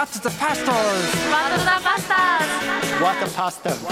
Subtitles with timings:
[0.00, 0.66] What the pastors?
[1.28, 2.52] What the Bastards
[3.02, 3.82] What the pastors?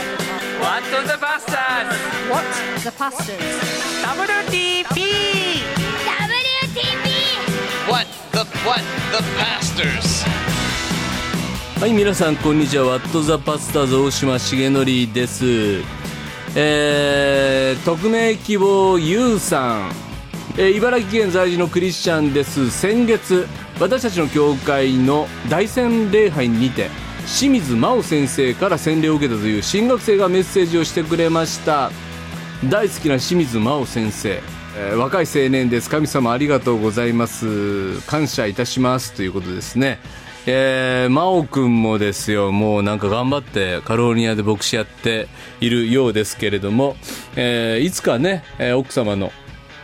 [0.58, 1.96] What the Bastards
[2.30, 2.48] What?
[2.82, 3.56] The Pastors
[4.08, 4.96] WTP
[6.08, 7.08] WTP
[7.90, 8.80] What the what
[9.12, 10.24] the pastors?
[11.78, 15.82] はい皆さんこんにちはワットザパスターズ大島重則です
[16.56, 19.92] えー、匿名希望ゆうさん、
[20.56, 23.46] えー茨城県在住のクリスチャンです先月
[23.80, 26.88] 私たちの教会の大洗礼拝にて
[27.26, 31.90] 清水真央先生から洗礼を受けたという新学生がメッセージをしてくれました。
[32.68, 34.40] 大好きな清水真央先生、
[34.76, 35.88] えー若い青年です。
[35.90, 38.00] 神様ありがとうございます。
[38.06, 39.12] 感謝いたします。
[39.12, 40.00] ということですね。
[40.46, 42.50] えー、真央君もですよ。
[42.50, 45.28] もうなんか頑張ってカローニアで牧師やって
[45.60, 46.96] いるようですけれども、
[47.36, 49.30] えーいつかね、えー奥様の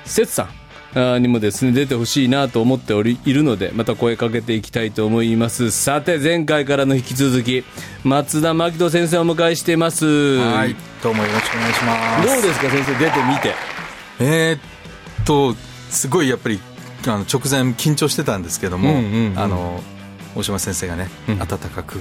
[0.04, 0.63] 節さん。
[0.94, 5.70] にもですね出てほしいなと思っておりいるのでまた声かけていきたいと思います。
[5.70, 7.64] さて前回からの引き続き
[8.04, 10.06] 松田真希人先生をお迎えしています。
[10.06, 12.28] はい、どうもよろしくお願いします。
[12.28, 13.54] どうですか先生出てみて。
[14.20, 14.56] えー
[15.22, 15.56] っと、
[15.90, 16.60] すごいやっぱり、
[17.06, 19.38] あの直前緊張してたんですけども、うんうんうん。
[19.38, 19.82] あの、
[20.36, 21.96] 大島先生がね、温かく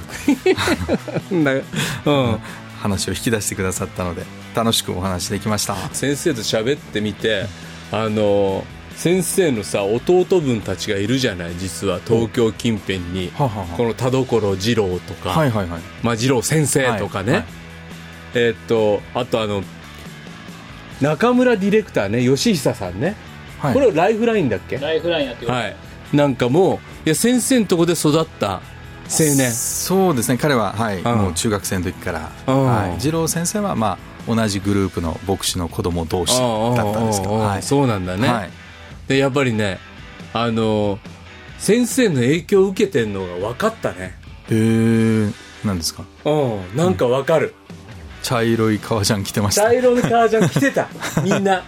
[1.33, 1.53] な
[2.05, 2.39] うん。
[2.79, 5.75] 話を引き出してくださったので、楽しくお話できました。
[5.93, 7.47] 先生と喋ってみて
[7.91, 8.65] あの
[8.95, 13.31] 先生のさ弟分たちがいるじゃない実は東京近辺に。
[13.35, 15.81] はははこの田所二郎とか、はいはいはい。
[16.01, 17.45] まあ、二郎先生とかね、はいはい
[18.35, 19.63] えーっとあとあの
[21.01, 23.15] 中村ディレクターね吉久さんね、
[23.59, 23.73] はい。
[23.73, 24.77] これライフラインだっけ？
[24.77, 25.75] ライフラインやってる、はい。
[26.13, 28.61] なんかもういや先生のとこで育った青
[29.35, 29.51] 年。
[29.51, 31.03] そうですね、彼は、はい、ん。
[31.03, 32.65] もう中学生の時から、うん。
[32.65, 38.49] はい、二郎先生は、まあ、同じグループの牧師の子供同士だったんですけど、はい、そうなんだね、はい、
[39.07, 39.79] でやっぱりね
[40.33, 40.99] あの
[41.59, 44.17] 先生の影響を受けてんのが分かったね。
[44.49, 45.31] へえ、
[45.65, 46.03] なんですか？
[46.25, 46.31] う
[46.73, 47.53] んなんか分かる、
[48.21, 49.63] 茶色い革ジャン着てました。
[49.63, 50.89] 茶色の革ジャン着てた。
[51.23, 51.63] みんな。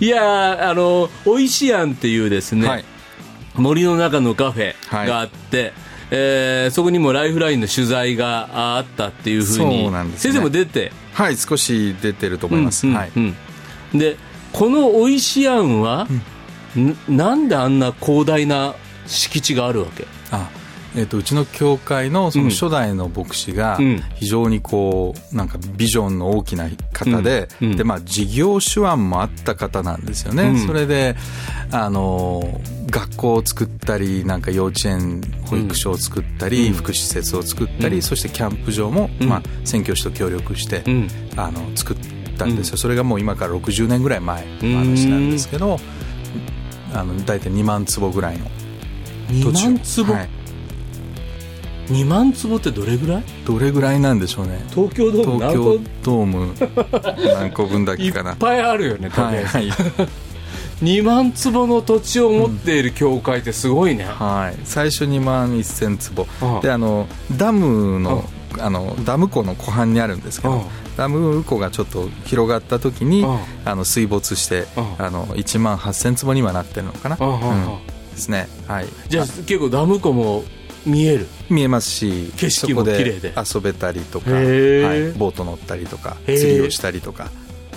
[0.00, 2.84] いやーあのおいしいやんっていうですね、はい。
[3.54, 4.74] 森の中のカフェ
[5.06, 5.72] があって、
[6.10, 10.32] えーそこにもライフラインの取材があったっていうふうにそうなんですね。
[10.32, 10.92] 先生も出て？
[11.14, 12.86] はい、少し出てると思います。
[12.86, 13.10] うんうんはい。
[13.16, 13.36] うん。
[13.94, 14.16] で
[14.56, 16.08] このおいしいあんは、
[16.78, 16.96] ん。
[17.14, 18.74] なんであんな広大な
[19.06, 20.06] 敷地があるわけ？
[20.30, 20.48] あ
[20.96, 24.02] えっとうちの教会のその初代の牧師がうん。
[24.14, 27.70] 非常にこうなんかビジョンの大きな方で、うん。
[27.72, 27.76] うん。
[27.76, 30.66] でまあ事業手腕もあった方なんですよね、うん。
[30.66, 31.16] それで
[31.70, 32.58] あの
[32.88, 36.72] 学校を作ったりなんか幼稚園保育所を作ったり、うん。
[36.72, 38.02] 福祉施設を作ったり、うん。
[38.02, 39.28] そしてキャンプ場も、うん。
[39.28, 41.08] まあ、宣教師と協力して、うん。
[41.36, 41.96] あの作っ
[42.36, 45.78] たんですよ、それがもう今から60年ぐらい前の話なんですけど、
[46.94, 48.46] あの大体2万坪ぐらいの
[49.42, 49.70] 土2地を。
[49.70, 50.28] 万坪、はい。
[51.88, 53.22] 2万坪ってどれぐらい？
[53.44, 54.64] どれぐらいなんでしょうね。
[54.70, 56.54] 東京ドーム何東京個ドーム
[57.38, 58.34] 何個分だっいっけかな。
[58.34, 59.78] ぱいあるよねとりあえず、はいはい、
[60.82, 66.26] 2万坪の土地を持っている教会ってすごいね、はい、最初2万1000坪。
[66.60, 70.64] であのダムのあのダム湖の湖畔にあるんですけあど
[70.96, 77.86] ダム湖がちょっと広がった時にああの水没してああの1万8000坪にはなってるのかな、あああうん。
[78.12, 78.48] ですね。
[78.66, 78.86] はい。
[79.08, 80.44] じゃあ結構ダム湖も
[80.86, 81.26] 見える？
[81.50, 83.34] 見えますし景色も綺麗で。
[83.36, 84.42] 遊べたりとか、はい、
[85.12, 87.30] ボート乗ったりとか釣りをしたりとか。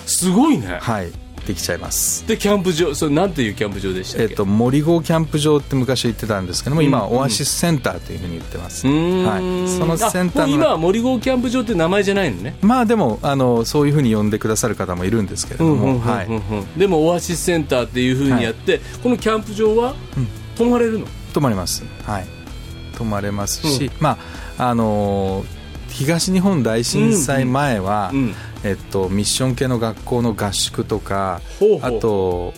[0.06, 1.12] すごいね、はい
[1.46, 2.26] できちゃいます。
[2.28, 4.30] でキャンプ場それなんていうキャンプ場でしたっけ？
[4.30, 7.16] えっと、森郷キャンプ場って昔言ってたんですけども、今はうん。
[7.16, 12.56] オアシスセンターというふうに言ってます、はい、そのセンター今は森郷キャンプ場って名前じゃないのね？
[12.60, 22.26] まあでもあのそういうふうに呼んでくださる方もいるんですけれども、はい、でもオアシスセンターっていうふうにやって、このキャンプ場はうん泊まれるの、泊まれます、はい、
[22.96, 24.18] 泊まれますし、ま
[24.58, 28.34] ああのー東日本大震災前は、うん
[28.64, 31.40] えっと、ミッション系の学校の合宿とか
[31.82, 32.52] あと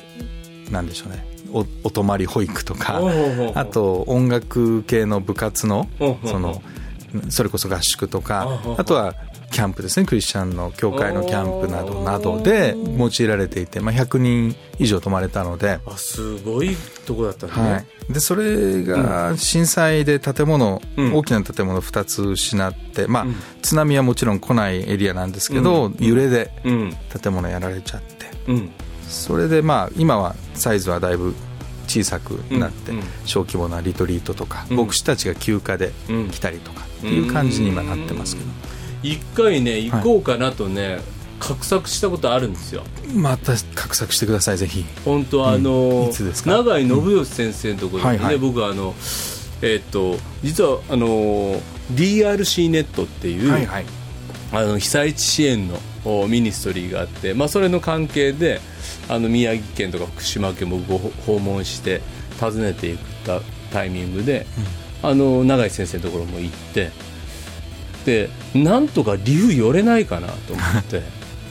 [0.70, 1.24] なんでしょうね。
[1.52, 3.00] おお泊まり保育とか
[3.54, 5.86] あと音楽系の部活の
[6.24, 6.62] その
[7.28, 9.14] それこそ合宿とかあとは
[9.52, 10.06] キャンプですね。
[10.06, 16.76] クリスチャンの教会のキャンプなどなどで用いられていて、まあ、100人以上泊まれたので,、あすごい
[17.06, 17.78] とこだったね、は
[18.08, 21.14] い、でそれが震災で建物、うん。
[21.14, 23.36] 大きな建物2つ失って、まあうん。
[23.60, 26.96] 津波はもちろん来ないエリアなんですけど、揺れでうん。
[27.22, 28.26] 建物やられちゃって。
[28.48, 28.70] うん。
[29.08, 31.34] それでまあ今はサイズはだいぶ
[31.86, 32.98] 小さくなって、うん。
[32.98, 33.04] うん。
[33.26, 34.76] 小規模なリトリートとか、うん。
[34.78, 35.92] 牧師たちが休暇で
[36.30, 38.48] 来たりとかっていう感じに今なってますけど、
[39.02, 41.00] 一回ね行こうかなとね、
[41.40, 42.84] 画策したことあるんですよ。
[43.14, 44.84] また画策してくださいぜひ。
[45.04, 46.50] 本当あの、いつですか？
[46.52, 48.38] 永井信義先生のところでね、はいはい。
[48.38, 48.94] 僕はあの
[49.60, 51.60] えっと実はあの
[51.92, 53.84] DRC ネットっていう、はいはい。
[54.52, 58.60] あの被災地支援のおミニストリーがあって、まあ、それの関係で
[59.08, 62.02] あの宮城県とか福島県もご訪問して
[62.38, 63.40] 訪ねていった
[63.72, 64.46] タイミングで、
[65.02, 66.90] あの永井先生のところも行って
[68.04, 71.02] でなんとか理由寄れないかなと思って。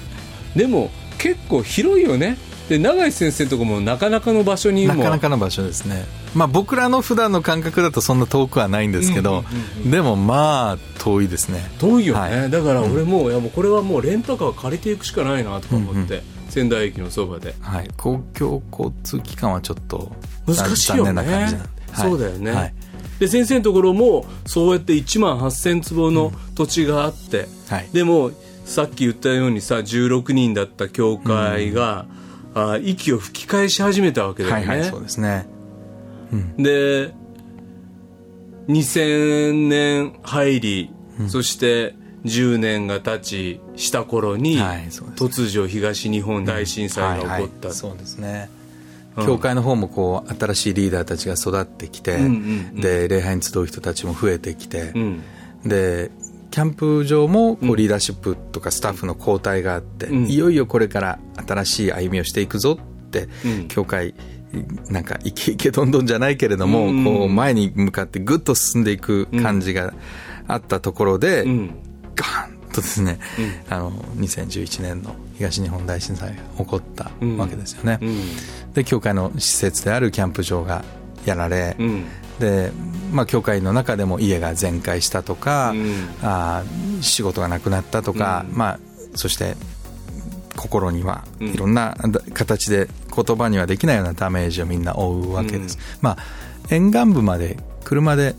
[0.56, 2.38] でも結構広いよね。
[2.68, 4.95] で永井先生のところもなかなかの場所にも。
[4.95, 6.06] なかなかの場所ですね。
[6.33, 9.44] まあ僕らの普段の感覚だとそんな遠くはないんですけど、
[9.86, 11.69] でもまあ遠いですね。
[11.80, 12.50] 遠いよね、はい。
[12.50, 17.56] だから俺も,、いやもうこれはもうレンタカー借りていくしかないなとか思って、仙台駅のそばで。
[17.59, 20.12] はい、公共交通機関はちょっと
[20.48, 21.13] 難しいよね。
[21.13, 22.09] 残念な感じなんで、はい。
[22.09, 22.74] そうだよね、はい
[23.22, 27.90] で先生のところもそうやって1万8000坪の土地があって、はい。
[27.94, 28.32] でも
[28.66, 32.08] さっき言ったようにさ16人だった教会が、
[32.56, 35.48] あ息を吹き返し始めたわけだよね、はいはいそうですね。
[36.58, 37.14] で
[38.68, 40.92] 2000年入り、
[41.28, 41.94] そして
[42.26, 44.88] 10年が経ちした頃に、はいね。
[45.16, 48.50] 突如東日本大震災が起こった、はいはいそうですね。
[48.56, 48.61] うん
[49.26, 52.18] 教会の方もこう新しいリーダーたちが育ってきて、
[52.74, 55.22] で礼拝に集う人たちも増えてきて、うん。
[55.66, 56.12] で
[56.52, 60.26] キャンプ場もこうリーダーシップとかスタッフの交代があって、うん。
[60.28, 63.68] いよいよこれから新しい歩みをしていくぞって、うん。
[63.68, 64.14] 教会
[64.90, 67.04] なんかイケイケどんどんじゃないけれども、うん。
[67.06, 69.94] こう前に向かってぐっと進んでいく感じが
[70.48, 71.76] あったところで、うん。
[72.16, 73.20] ガーンとですね、
[73.70, 77.06] あの2011年の東日本大震災が起こった
[77.38, 78.74] わけですよね、うん。
[78.74, 80.84] で教会の施設であるキャンプ場が
[81.26, 82.06] やられ、うん。
[82.40, 82.72] で、
[83.12, 86.10] まあ、教会の中でも家が全壊したとか、うん。
[86.22, 88.58] あー仕事がなくなったとか、うん。
[88.58, 88.80] まあ、
[89.16, 89.56] そして
[90.56, 91.48] 心にはうん。
[91.50, 96.18] いろんなだ形で言葉にはできないようなダメージをみんな負うわけです、まあ、
[96.70, 98.36] 沿岸部まで車で、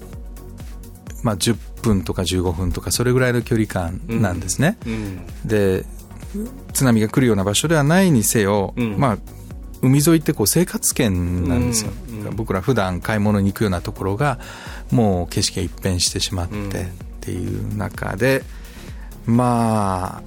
[1.25, 5.27] まあ、10分とか15分とかそれぐらいの距離感なんですね、うん。
[5.45, 5.85] で
[6.73, 8.99] 津波が来るような場所ではないにせよ、うん。
[8.99, 9.19] まあ、
[9.83, 14.39] 海沿いってこう生活圏なんですよ、うんうん僕ら普段買い物に行くようなところが
[14.93, 16.71] もう景色が一変してしまってうん。
[16.71, 16.73] っ
[17.21, 18.45] ていう中で、
[19.27, 20.23] まあ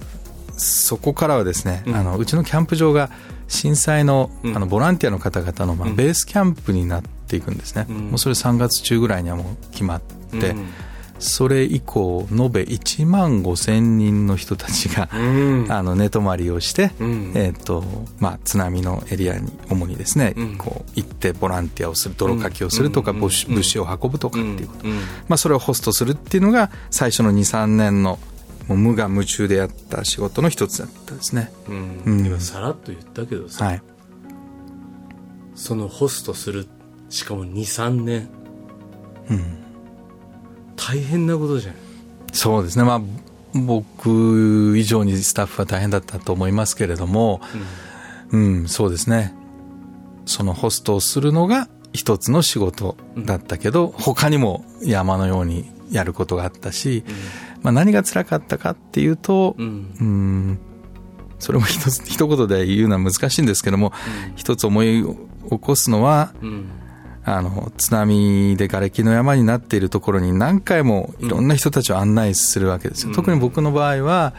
[0.57, 1.95] そこからはですね、うん。
[1.95, 3.09] あのうちのキャンプ場が
[3.47, 4.55] 震災のうん。
[4.55, 5.95] あのボランティアの方々のまあうん。
[5.95, 7.97] ベースキャンプになっていくんですね、うん。
[8.09, 10.67] もうそれ3月中ぐらいにはもう決まって、うん
[11.25, 15.67] それ以降延べ1万5千人の人たちが、うん。
[15.69, 17.33] あの寝泊まりをして、うん。
[17.35, 17.83] えーと
[18.19, 20.57] まあ、津波のエリアに主にですね、うん。
[20.57, 24.95] こう行ってボランティアをする泥かきをするとか、うん物資を運ぶとかっていうこと、うん
[25.27, 28.19] まあ、それをホストするっていうのが最初の23年の
[28.67, 31.51] もう無我夢中でやった仕事の一つだったですね。
[31.69, 32.01] うん。
[32.05, 32.25] うん。
[32.25, 33.81] 今さらっと言ったけどさ、はい。
[35.55, 36.67] そのホストする
[37.09, 38.29] しかも23年。
[39.29, 39.64] うん、
[40.75, 41.75] 大変なことじゃん
[42.33, 43.01] そうですね、まあ、
[43.53, 47.39] 僕以上にスタッフは大変だったと思いますけれども、
[48.31, 49.33] うん、そうですね。
[50.25, 57.05] そのホストをするのが一つの仕事だったけど、他にも山のようにやることがあったし、
[57.61, 60.59] まあ何が辛かったかっていうと、ううんん、
[61.39, 63.93] それも一つ、一言で言うのは難しいんですけども、
[64.35, 65.05] 一つ思い
[65.49, 66.69] 起こすのは、うん
[67.27, 73.13] あの、津波で瓦礫の山になっているところに何回もいろんな人たちを案内するわけですよ。
[73.13, 74.33] 特に僕の場合は、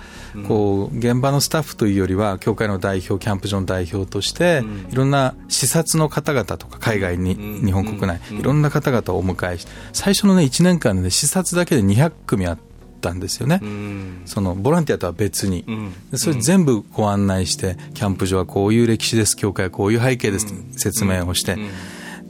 [0.46, 7.66] こう、現場のスタッフというよりは、教会の代表、キャンプ場の代表として、いろんな視察の方々とか、海外に、うん。
[7.66, 12.58] 日本国内、いろんな方々をお迎えして、最初のね、1年間で視察だけで200組あっ
[13.00, 13.58] たんですよね。
[13.62, 14.22] うん。
[14.26, 15.64] その、ボランティアとは別に。
[15.66, 15.92] うん。
[16.12, 21.56] でそれ全部ご案内して、キャンプ場はこういう歴史です、教会はこういう背景です、説明をして、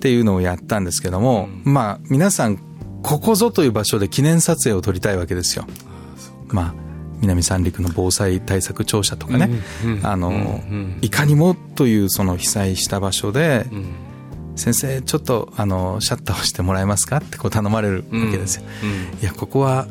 [0.06, 2.58] っていうのをやったんですけども、まあ皆さん
[3.02, 5.66] ここぞという場所で記念撮影を撮りたいわけですよ。
[6.46, 6.74] まあ
[7.20, 9.50] 南三陸の防災対策庁舎とかね、
[10.04, 10.60] あの、
[11.00, 13.66] いかにもというその被災した場所で、
[14.54, 18.62] 先生ちょっとあのシャッターをしてもらえますかってこう頼まれるわけですよ。
[19.20, 19.88] いやここは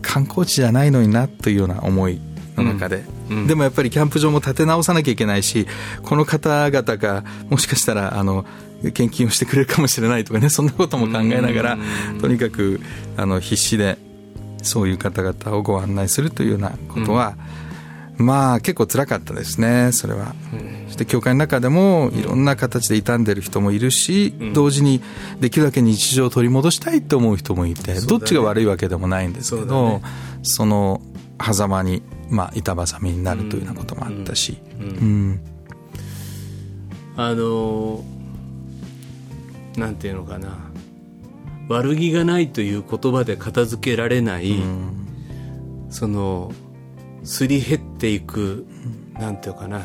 [0.00, 2.18] 観光地じゃないのになというような思い
[2.56, 3.04] の中で、
[3.46, 5.66] でもやっぱりキャンプ場も建て直さなきゃいけないし
[6.02, 8.46] この方々がもしかしたらあの
[8.92, 11.78] 献金をしてくれるかもしれないとかねそんなことも考えながら
[12.20, 12.80] とにかく
[13.16, 13.98] あの必死で
[14.62, 17.36] そういう方々をご案内するというようなことは、
[18.16, 20.34] まあ結構辛かったですねそれは、
[20.86, 25.02] そして教会の中でもいろんな形で傷んでる人もいるし、同時に
[25.38, 30.00] できるだけ日常を取り戻したいと思う人もいて、どっちが悪いわけでもないんですけど
[30.42, 31.02] そ,、の
[31.42, 34.86] 狭間にまあ、板挟みになるというようなこともあったし、うん。
[34.86, 35.40] うん。
[37.16, 38.13] あのー
[39.76, 40.56] なんていうのかな。
[41.68, 44.54] 悪気がないという言葉で片付けられない、
[45.90, 46.52] その
[47.22, 48.66] すり減っていく、
[49.14, 49.82] なんていうかな。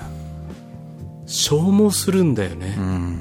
[1.26, 3.20] 消耗するんだよね、うん。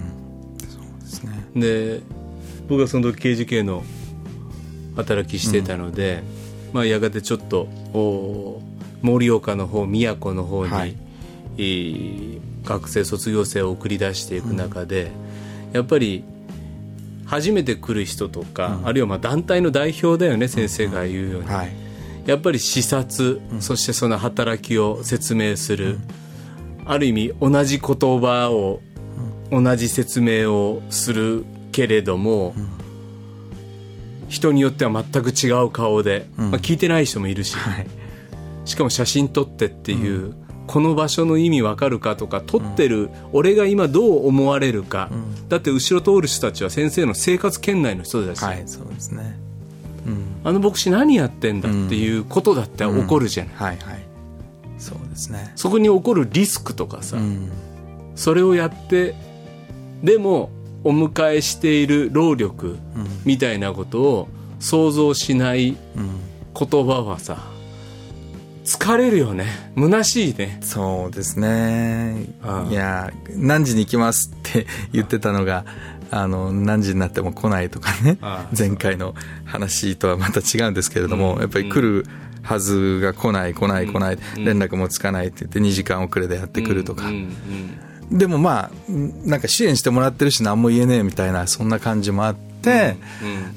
[0.59, 1.45] そうですね。
[1.55, 2.01] で
[2.69, 3.85] 僕はその時刑事系の
[4.97, 6.23] 働きしてたので、
[6.73, 8.61] まあ、やがてちょっとお
[9.03, 10.97] 盛岡の方宮古の方に、はい。
[11.59, 15.11] えー学生卒業生を送り出していく中で、
[15.73, 16.23] やっぱり
[17.29, 21.73] 初めて来る人とか、あるいはまあ団体の代表だよね先生が言うように、はい。
[22.25, 25.99] やっぱり視察、そしてその働きを説明する、
[26.87, 28.81] ある意味同じ言葉を、
[29.51, 32.55] 同じ説明をするけれども、
[34.29, 37.87] 人によっては全く違う顔で、まあ、聞いてない人もいるし、はい。
[38.65, 40.35] しかも写真撮ってっていう、
[40.69, 45.11] この場所の意味わかるかとか撮ってる俺が今どう思われるか、
[45.49, 49.37] だって後ろ通る人たちは先生の生活圏内の人だし、はいそうですね。
[50.07, 50.25] うん。
[50.45, 54.05] あの牧師何やってんだっていうことだって起こるじゃない、はいはい。
[54.79, 55.53] そうですね。
[55.57, 57.51] そこに起こるリスクとかさ、うん。
[58.15, 59.15] それをやって
[60.03, 60.51] でも
[60.85, 62.79] お迎えしている労力
[63.25, 64.29] みたいなことを
[64.61, 65.77] 想像しないうん。
[66.59, 67.39] 言葉はさ
[68.69, 69.47] 疲れるよね。
[69.77, 70.59] 虚しいね。
[70.61, 72.27] そうですね。
[72.71, 75.65] いや何時に行きますって 言ってたのが
[76.11, 78.19] あの何時になっても来ないとかね。
[78.57, 79.15] 前回の
[79.47, 82.05] 話とはまた違うんですけれども、うんやっぱり来る
[82.43, 84.45] はずが来ない来ない来ない、うん。
[84.45, 87.29] 連絡もつかないって言って2時間遅れでやってくるとか、うんうん
[88.11, 88.91] でもまあ
[89.27, 92.48] なんか支援してもらってるし何も言えねえみたいなそんな感じもあって、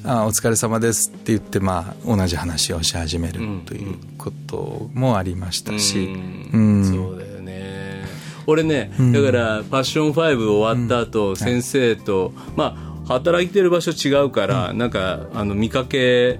[0.03, 6.05] あお疲れ様ですって言ってまあ同じ話をし始めるということもありましたし、
[6.53, 6.81] ううん。
[6.81, 8.05] んそうだよね。
[8.47, 10.13] 俺ね、だから「パッション5」
[10.49, 16.39] 終わった後、先生と、まあ働いてる場所違うから、なんかあの見かけ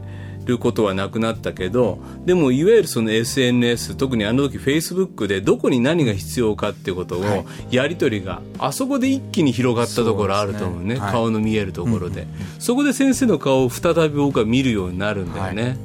[0.52, 10.96] ることはなくなったけどでもいわゆるその SNS 特にあの時フェイスブックでどこに何が必要かっていうことをやり取りがあそこで一気に広がったところあると思うね。
[10.96, 11.12] ねはい。
[11.12, 12.28] 顔の見えるところで、
[12.60, 15.78] そこで先生の顔を再び僕は見るようになるんだよね、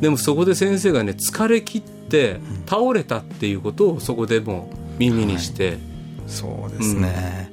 [0.00, 5.78] でもそこで先生がね疲れ切って倒れたっていうことをそこでも耳にして、
[6.26, 7.52] そうですね、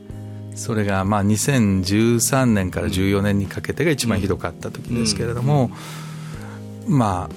[0.55, 5.71] それがまあ2013年から14年にかけてが一番ひどかった時ですけれども、
[6.87, 7.35] まあ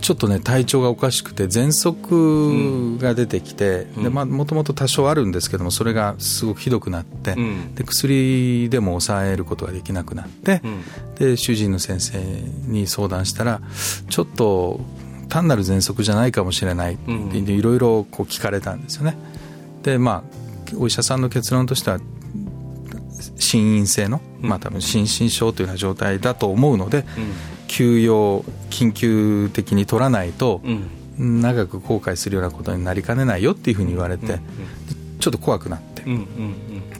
[0.00, 7.74] ちょっとね体調がおかしくて喘息が出てきてでまあもともと多少あるんですけどもそれがすごくひどくなって、うん。
[7.74, 10.60] で薬でも抑えることができなくなって、
[11.18, 13.62] で主治医の先生に相談したら
[14.10, 14.80] ちょっと
[15.30, 17.30] 単なる喘息じゃないかもしれないってうん。
[17.34, 19.16] いろいろこう聞かれたんですよね。
[19.82, 20.22] でま
[20.70, 21.98] あお医者さんの結論としては
[23.38, 27.06] 心因性の、まあ多分心身症というような状態だと思うので、
[27.74, 31.40] 休養緊急的に取らないと、うん。
[31.42, 34.38] 長く後悔するようなことになりかねないよっていうふうに言われて、
[35.18, 36.04] ちょっと怖くなって、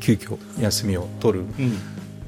[0.00, 1.78] 急遽休みを取る、うん。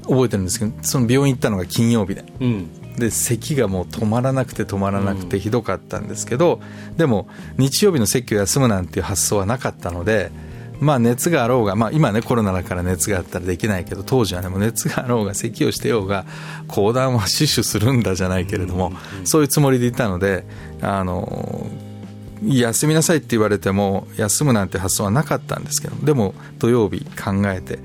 [0.03, 2.23] 覚えてるんですけどその病院行ったのが金曜日で。
[2.39, 2.95] うん。
[2.95, 6.61] で咳がもう止まらなくて止まらなくてひどかったんですけど、
[6.95, 7.27] でも
[7.57, 10.31] 日曜日の席を休むなんていう発想はなかったので
[10.79, 16.25] まあ熱があろうが、まあ、今ねコロナだから熱があったらできないけど当時はねもう熱があろうが咳をしてようが
[16.67, 18.91] 講談は死守するんだじゃないけれども、
[19.23, 20.45] そういうつもりでいたので
[20.81, 21.67] あの
[22.43, 27.79] 休みなさいって言われても休むなんて発想はなかったんですけどでも土曜日考えて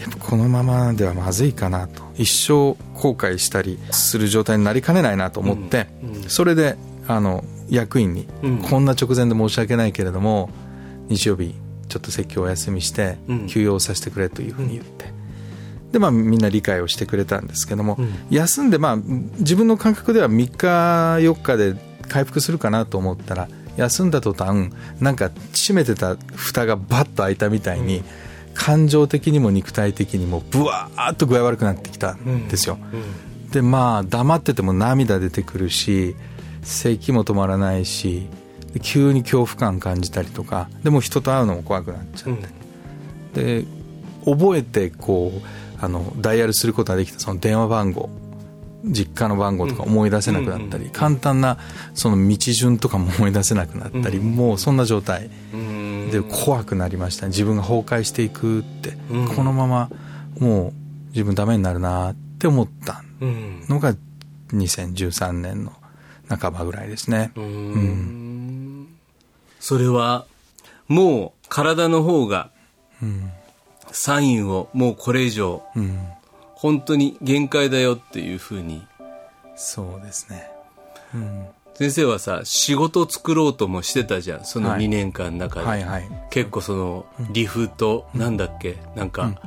[0.00, 2.02] やっぱこのままではまずいかなと。
[2.16, 5.86] 一生後悔したりする状態になりかねないなと思って、
[6.26, 8.58] それであの役員に、うん。
[8.58, 10.50] こんな直前で申し訳ないけれども
[11.08, 11.54] 日曜日
[11.88, 13.46] ちょっと説教お休みしてうん。
[13.46, 15.06] 休養させてくれというふうに言って、
[15.92, 18.12] でまあみんな理解をしてくれたんですけども、うん。
[18.30, 20.66] 休んでまあ自分の感覚では3日
[21.18, 21.74] 4日で
[22.08, 28.02] 回復するかなと思ったら休んだ途端なんか閉めてた蓋がバッと開いたみたいに、
[28.54, 32.76] 感情的にも肉体的にもブワーッと具合悪くなってきたんですよ、
[33.52, 36.16] でまあ黙ってても涙出てくるし
[36.62, 38.37] 咳も止まらないしで
[38.82, 42.36] 急に恐怖感感じたりとかでも人と会うのも怖くなっちゃっ
[43.32, 43.64] て、で
[44.24, 48.10] 覚えてこうあのダイヤルすることができたその電話番号
[48.84, 51.58] 実家の番号とか思い出せなくなったり、簡単な
[51.94, 55.30] その道順とかも思い出せなくなったり、もうそんな状態。
[55.52, 56.10] うん。
[56.10, 57.30] で怖くなりましたね。
[57.30, 59.28] 自分が崩壊していくって、うん。
[59.28, 59.90] このまま
[60.38, 60.72] もう
[61.10, 63.02] 自分ダメになるなって思った。
[63.20, 63.64] うん。
[63.68, 63.94] のが
[64.52, 65.72] 2013年の
[66.28, 68.27] 半ばぐらいですね、うん
[69.60, 70.26] それは
[70.86, 72.50] もう体の方が
[73.92, 75.98] サインをもうこれ以上うん。
[76.54, 78.84] 本当に限界だよっていうふうに
[79.54, 80.50] そうですね。
[81.74, 86.08] 先生はさ仕事作ろうともしてたじゃんそのはい2年間の中で、はいはい。
[86.30, 88.76] 結構そのリフとなんだっけ？
[88.96, 89.40] なんか、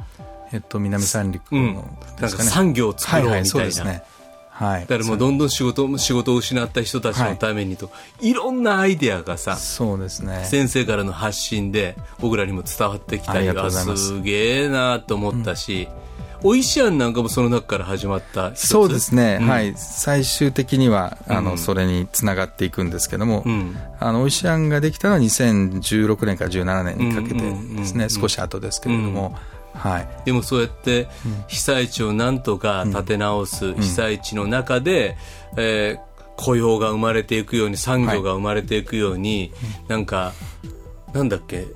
[0.53, 2.37] えっと、南三陸うんのなんか。
[2.43, 4.03] 産業を作ろうみたいな、はいはい、そうですね。
[4.61, 4.81] はい。
[4.81, 7.89] だからもうどんどん仕事仕事を失った人たちのためにと、
[8.21, 10.45] い、ろんなアイデアがさそうですね。
[10.45, 13.97] 先生からの発信で僕らにも伝わってきたりがす。
[13.97, 15.87] すげえなと思ったし、
[16.43, 19.47] おいしあんなんかもその中から始まったそうですね、うん。
[19.47, 19.73] はい。
[19.75, 21.57] 最終的には、あの、うん。
[21.57, 23.77] それにつながっていくんですけども、うん。
[23.99, 28.09] あの、オイシアンができたのは2016年から17年にかけてですうんうんうんうね、ん。
[28.09, 29.35] 少し後ですけれども、
[29.81, 30.07] はい。
[30.25, 31.07] でもそうやって
[31.47, 35.17] 被災地をなんとか立て直す、被災地の中で、
[35.57, 39.53] えー雇用が生まれていくように産業が生まれていくように、
[39.87, 40.33] なんか
[41.13, 41.67] なんだっけ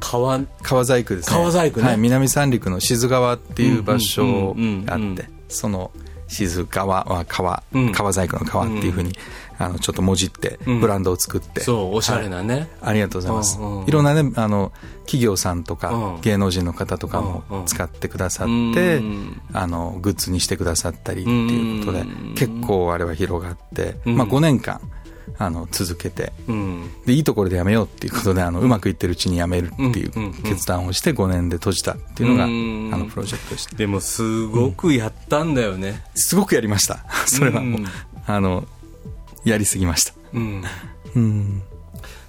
[0.00, 1.36] 川川細工ですね。
[1.36, 1.96] 川細工ねはい。
[1.98, 5.90] 南三陸の静川っていう場所があって、その
[6.28, 7.92] 静川は川、うん。
[7.92, 9.12] 川細工の川っていうふうに、
[9.58, 10.80] あの、ちょっともじって、うん。
[10.80, 11.60] ブランドを作って。
[11.60, 13.58] そうおしゃれなね、ありがとうございます。
[13.58, 16.20] うんうんいろんなね、あの、企業さんとか、うん。
[16.22, 17.66] 芸能人の方とかうんうもん。
[17.66, 19.40] 使ってくださって、うん。
[19.52, 22.34] あの、グッズにしてくださったりっていうことで、うん。
[22.34, 24.16] 結構あれは広がって、うん。
[24.16, 24.80] まあ5年間、
[25.38, 26.90] あの、続けて、うん。
[27.04, 30.42] で、いいところでやめようっていうことで、あの、うまくいってるうちにやめるっていううんうんうん。
[30.42, 32.90] 決断をして5年で閉じたっていうのが、うん。
[32.92, 33.76] あの、プロジェクトでした。
[33.76, 37.04] でもすごくやったんだよね、すごくやりました。
[37.26, 37.86] それはもう、うん。
[38.26, 38.66] あの、
[39.44, 40.14] やりすぎました。
[40.32, 40.64] うん。
[41.14, 41.62] うん。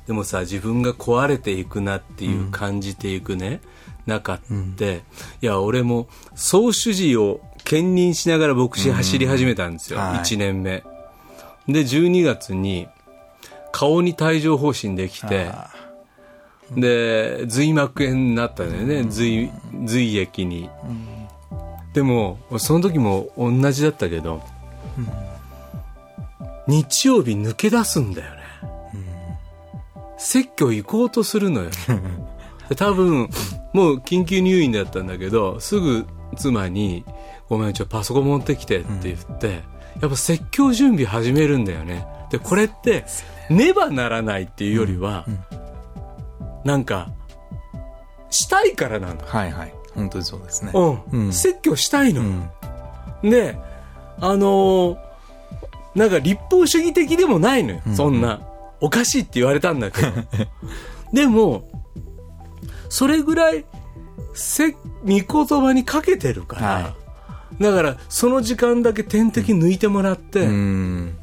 [0.07, 3.59] でもさ自分が壊れていくなっていう感じていくね、
[4.05, 4.39] 中っ
[4.77, 5.01] て、
[5.41, 10.19] いや俺も総主事を兼任しながら牧師走り始めたんですよ、はい。
[10.19, 10.83] 1年目
[11.67, 12.87] で12月に
[13.71, 15.69] 顔に帯状疱疹できてあ
[16.71, 19.49] で髄膜炎になったんだよね、髄
[19.85, 20.69] 髄液に、
[21.93, 24.41] でもその時も同じだったけど、
[26.67, 28.41] 日曜日抜け出すんだよね、
[30.17, 31.69] 説教行こうとするのよ
[32.67, 33.29] で多分
[33.71, 37.05] もう緊急入院だったんだけどすぐ妻に
[37.47, 39.61] 「ごめんちょパソコン持ってきて」って言って、
[40.01, 42.05] やっぱ説教準備始めるんだよね。
[42.29, 43.05] でこれって
[43.49, 43.73] ね。
[43.73, 45.25] ばならないっていうよりは、
[46.63, 47.09] なんか
[48.29, 49.73] したいからなのはいはい。
[49.93, 50.71] 本当にそうですね。
[50.73, 51.33] うん、うん。
[51.33, 53.29] 説教したいの、うん。
[53.29, 53.57] で
[54.19, 55.07] あのー
[55.97, 58.41] なんか立法主義的でもないのよ、そんな
[58.79, 60.11] おかしいって言われたんだけど。
[61.11, 61.67] でも
[62.87, 63.65] それぐらい
[64.35, 66.95] せ御言葉にかけてるから、は
[67.59, 71.17] だからその時間だけ点滴抜いてもらって、うん。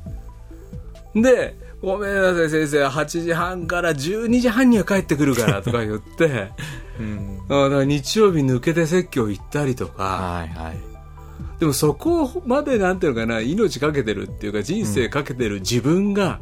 [1.15, 6.51] でごめんなさい先生8時半から12時半には帰ってくるからとか言って
[6.99, 7.41] うん。
[7.49, 10.95] あだから日曜日抜けて説教行ったりとか、はいはい。
[11.61, 16.41] でもそこまでなんていうのかな命かけてるっていうか人生かけてる自分が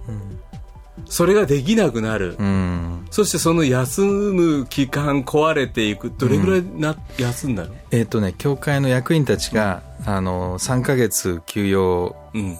[1.06, 3.06] それができなくなる、うん。
[3.10, 6.10] そしてその休む期間壊れていく。
[6.10, 7.74] どれぐらいな、休んだの？
[7.90, 12.56] えっ、とね、教会の役員たちが、あの、3ヶ月休養うん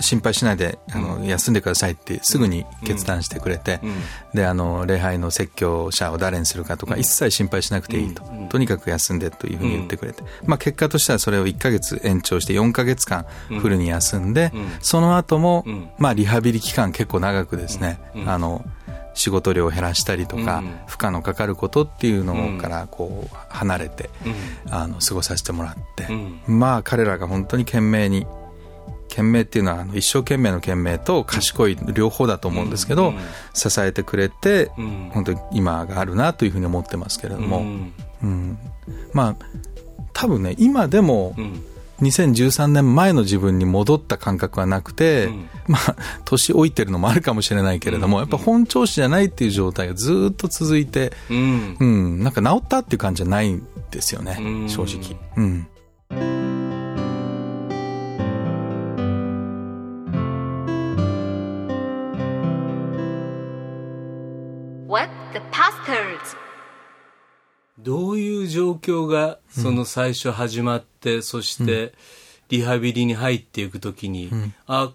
[0.00, 3.94] 心配しないで、あの、休んでくださいってすぐに決断してくれて、うん。
[4.34, 8.48] で、あの、礼拝の説教者を誰にするかとか、一切心配しなくていいと、うん。
[8.48, 13.26] とにかく休んでというふうに言ってくれて、まあ結果としてはそれを1ヶ月延長して4ヶ月間
[13.60, 14.68] フルに休んで、うん。
[14.80, 15.88] その後も、うん。
[15.98, 18.64] まあリハビリ期間結構長くですね、あの、
[19.14, 20.74] 仕事量を減らしたりとか、うん。
[20.86, 24.10] 負荷のかかることっていうのからこう離れて、
[24.66, 24.74] うん。
[24.74, 26.58] あの過ごさせてもらって、うん。
[26.58, 28.26] まあ彼らが本当に懸命に
[29.10, 33.18] 懸命っていうのはあの一生懸命の懸命と賢い両方だと思うんですけど、うん
[33.52, 35.10] 支えてくれて、うん。
[35.12, 37.92] 本当に今があるなというふうに思ってますけれども、うん。
[38.22, 38.58] うん。
[39.12, 39.36] まあ
[40.12, 41.62] 多分ね今でもうん。
[42.00, 45.48] 2013年前の自分に戻った感覚はなくて、うん。
[45.66, 51.76] まあ年老いてるのもあるかもしれないけれども、やっぱ本調子じゃないっていう状態がずっと続いて、うん。
[51.78, 54.68] うん、なんか治ったっていう感じじゃないんですよね、うん。
[54.68, 55.16] 正直。
[55.36, 55.68] うん。
[67.82, 71.92] どういう状況がその最初始まって、そして
[72.48, 74.30] リハビリに入っていくときに、
[74.66, 74.92] あ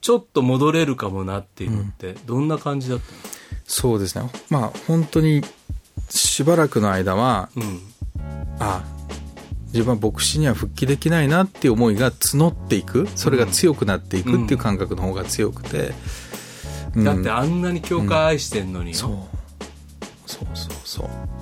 [0.00, 3.04] ちょっと戻れるかもなっていうのってどんな感じだった？
[3.66, 4.30] そうですね。
[4.50, 5.42] まあ本当に
[6.08, 7.80] しばらくの間は、のうん。
[8.58, 8.84] あ
[9.72, 13.08] 自分は牧師には復帰できないなっていう思いが募っていく。
[13.14, 15.92] それが強くなっていくっていう感覚の方が強くて、
[16.94, 17.04] うん。
[17.04, 18.92] だってあんなに教会愛してんのに。
[18.92, 19.10] よ、そう。
[20.26, 21.08] そうそうそう。
[21.08, 21.35] あ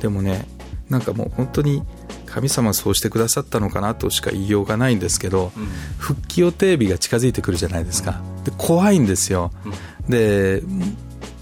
[0.00, 0.46] でもね
[0.88, 1.82] なんかもう本当に
[2.26, 5.66] 神様そうしてくださったのかなとしか言いようがないんですけど、うん。
[5.98, 8.20] 復帰予定日が近づいてくるじゃないですか。
[8.44, 9.50] で怖いんですよ、
[10.08, 10.62] で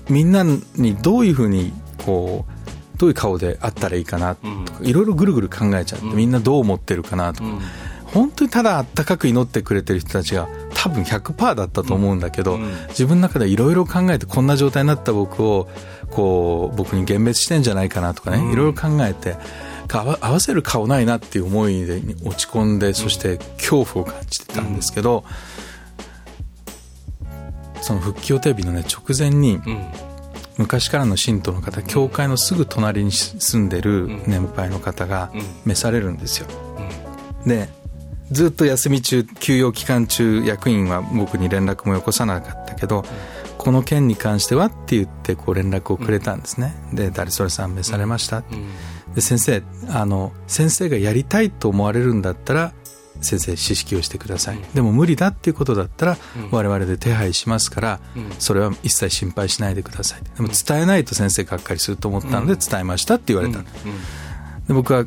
[0.08, 1.72] みんなにどういうふうに
[2.04, 4.48] こうどういう顔であったらいいかなとか
[4.80, 4.86] うん。
[4.86, 6.16] いろいろぐるぐる考えちゃって、うん。
[6.16, 7.60] みんなどう思ってるかなとか、うん。
[8.04, 10.48] 本当にただあったかく祈ってくれてる人たちが
[10.86, 12.72] 多分100%だったと思うんだけど、うん。
[12.88, 15.68] 自分の中でいろいろ考えてこんな状態になった僕を
[16.10, 18.52] こう僕に幻滅してんじゃないかなとかねうん。
[18.52, 19.36] いろいろ考えて
[19.88, 25.24] 合わせる顔ないなっていう思いで落ち込んでそして恐怖を感じてたんですけど、
[27.80, 29.86] その復帰予定日のね直前にうん。
[30.58, 35.42] 昔からの信徒の方教会のすぐ隣に住んでる年配の方がうん。
[35.64, 36.46] 召されるんですよ。
[37.44, 37.68] で
[38.30, 43.04] ずっと休み中休養期間中役員は僕に連絡もよこさなかったけど、
[43.58, 49.14] この件に関してはって言ってこう連絡をくれたんですね、で誰それさん召されました、うん。
[49.14, 52.72] で先生あの先生がやりたいと思われるんだったら
[53.20, 56.48] 先生指揮をしてください、でも無理だっていうことだったら、うん。
[56.50, 58.30] 我々で手配しますから、うん。
[58.38, 60.22] それは一切心配しないでください。
[60.36, 65.06] でも伝えないと先生がっかりすると思ったので伝えましたって言われた、で僕は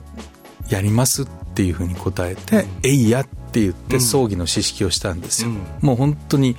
[0.70, 1.32] やりますって
[1.64, 5.58] いうふうに答えて「えいや」って言って葬儀の指揮をしたんですよ、うん。
[5.82, 6.58] もう本当に指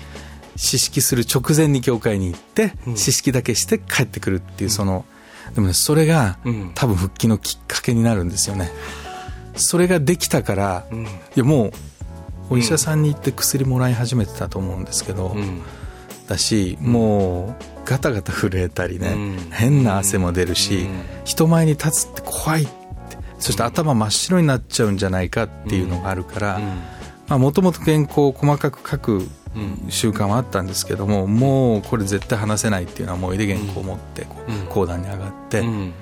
[0.56, 2.70] 揮する直前に教会に行ってうん。
[2.90, 5.04] 指揮だけして帰ってくるっていうその
[5.54, 6.72] でもねそれがうん。
[6.74, 8.70] 多分復帰のきっかけになるんですよね。
[9.56, 11.04] それができたからうん。
[11.04, 11.72] いやもう
[12.50, 15.62] お医者さんに行って薬もらい始めてたと思うんですけど、うん。
[16.28, 19.36] だしもうガタガタ震えたりね、うん。
[19.50, 21.02] 変な汗も出るし、うん。
[21.24, 22.79] 人前に立つって怖いって
[23.40, 26.40] そして頭真っ白になっちゃうんじゃないかっていうのがあるか
[27.28, 34.26] らもともと原稿を細かく書くうん習慣はあったんですけどももうこれ絶対話せないっていうような思いで原稿を持って
[34.68, 35.92] 講談に上がって、うん。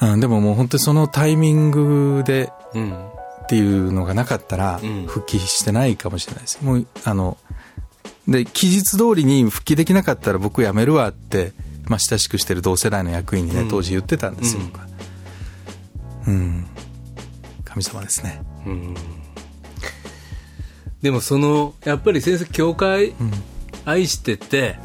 [0.00, 5.06] うんでももう本当にそのタイミングでうんっていうのがなかったらうん。
[5.06, 6.58] 復帰してないかもしれないです。
[6.62, 7.36] もうあの
[8.26, 11.52] で期日通りに復帰できなかったら僕辞めるわって、
[11.86, 13.68] まあ、親しくしてる同世代の役員にね、うん。
[13.68, 14.95] 当時言ってたんですよ、うん
[16.26, 16.66] うん。
[17.64, 18.42] 神様ですね。
[18.66, 18.94] うん。
[21.02, 23.14] でもそのやっぱり先生教会
[23.84, 24.78] 愛してて、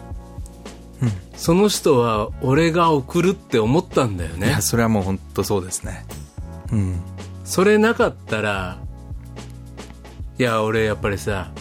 [1.36, 4.48] その人は俺が送るって思ったんだよね。
[4.48, 6.06] いやそれはもう本当そうですね。
[6.72, 7.00] うん。
[7.44, 8.80] それなかったら
[10.38, 11.52] いや俺やっぱりさ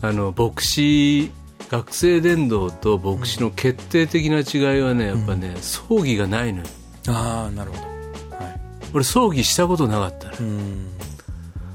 [0.00, 1.32] あの牧師
[1.68, 6.66] 学生伝道と牧師の決定的な違いはねやっぱね、葬儀がないのよ。
[7.08, 7.82] ああなるほど。
[7.82, 7.95] はい
[8.96, 10.36] 俺葬儀したことなかったの。
[10.40, 10.88] うん。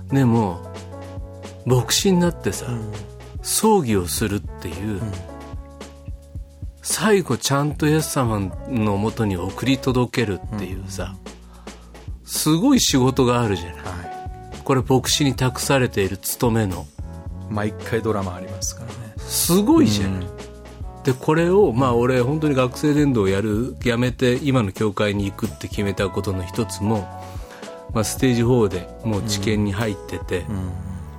[0.07, 0.59] でも
[1.67, 2.65] 牧師になってさ、
[3.43, 4.99] 葬儀をするっていう、
[6.81, 11.15] 最後ちゃんとイエス様のもとに送り届けるっていうさ、
[12.25, 13.75] すごい仕事があるじゃない。
[13.75, 16.87] はこれ牧師に託されている務めの。
[17.51, 19.13] い毎回ドラマありますからね。
[19.17, 20.40] すごいじゃない、うん
[21.03, 26.99] でこれをまあ俺本当に学生伝道をやるやめて今の教会に行くって決めたことの一つも、
[27.93, 30.45] まあ、ステージ4でもう治験に入ってて、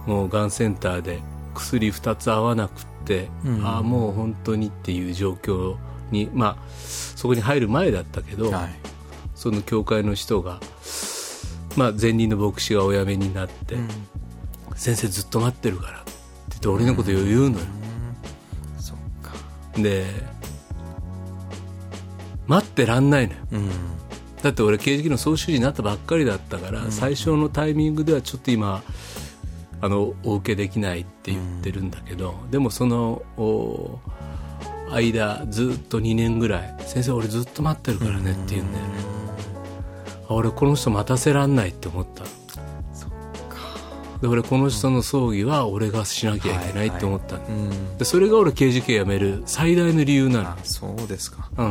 [0.06, 1.20] もうがんセンターで
[1.54, 3.66] 薬2つ合わなくって、うん。
[3.66, 5.76] ああもう本当にっていう状況
[6.10, 8.68] にまあそこに入る前だったけど、はい。
[9.34, 10.60] その教会の人が、
[11.76, 13.76] まあ、前任の牧師がお辞めになって、
[14.76, 16.12] 先生ずっと待ってるからって
[16.50, 17.64] 言って俺のことを言うのよ、
[19.76, 20.04] で
[22.46, 23.40] 待ってらんないのよ。
[23.52, 23.70] うん。
[24.42, 28.82] だって俺刑事の総主事になったばっかりだったから、最初のタイミングではちょっと今
[29.80, 34.00] あのお受けできないって言ってるんだけど、でもそのお
[34.90, 38.90] 間ずっと2年ぐらい「先生俺ずっと待ってるからね」って言うんだよね、
[40.28, 42.24] あ俺この人待たせらんないって思った
[44.22, 47.36] で俺この人の葬儀は俺がしなきゃいけないって思った。
[47.36, 47.98] んだ、うん。
[47.98, 50.48] でそれが俺刑事系辞める最大の理由なの。
[50.50, 51.50] あそうですか。
[51.58, 51.70] うん。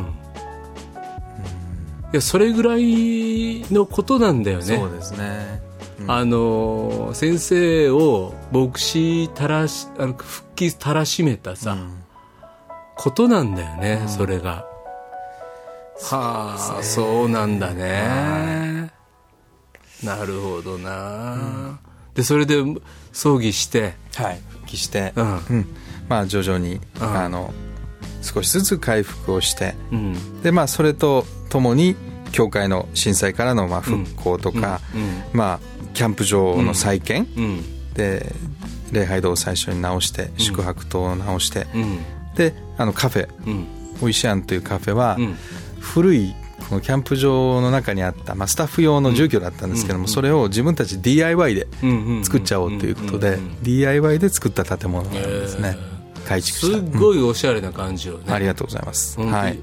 [2.14, 4.64] いやそれぐらいのことなんだよね。
[4.78, 5.62] そうですね。
[6.08, 11.78] あの先生を牧師たらしあの復帰たらしめたさ、
[12.98, 14.66] ことなんだよね、それが。
[16.02, 18.92] はあそうなんだね。
[20.04, 21.80] なるほどな、
[22.16, 22.58] でそれで
[23.12, 23.94] 葬儀して。
[24.16, 24.42] はい。
[24.50, 25.14] 復帰して。
[25.16, 25.38] うん。
[25.38, 25.66] うん。
[26.10, 26.82] まあ徐々にん。
[27.00, 27.54] あの
[28.22, 29.76] 少しずつ回復をして。
[29.92, 30.42] うん。
[30.42, 31.96] でまあそれとともに
[32.32, 35.24] 教会の震災からのまあ復興とか、うん。
[35.34, 35.60] まあ
[35.94, 37.94] キャンプ場の再建、うん。
[37.94, 38.34] で
[38.92, 42.00] 礼拝堂を最初に直して、宿泊棟を直して、うん。
[42.36, 43.30] でであのカフェ。
[43.46, 43.68] うん。
[44.02, 45.36] オイシアンというカフェは、うん。
[45.80, 46.34] 古い
[46.72, 51.68] このキャンプ場の中にあった、まあ、スタッフ用の住居だったんですけども、それを自分たち DIY で
[52.24, 55.76] 作っちゃおうということで、DIY で作った建物なんですね、
[56.26, 56.78] 改築すした。
[56.78, 58.34] っごいおしゃれな感じよね、うん。
[58.34, 59.60] ありがとうございます、はい、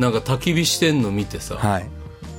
[0.00, 1.80] なんか焚き火してんの見てさ、は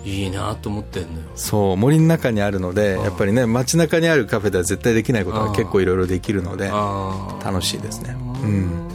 [0.03, 1.27] い、い、いなと思ってんのよ。
[1.35, 6.67] そう森の中にあるのでやっぱりね街中にあるカフェでは絶対できないことが結構いろいろできるので
[7.41, 8.17] 楽しいですね。
[8.19, 8.92] うん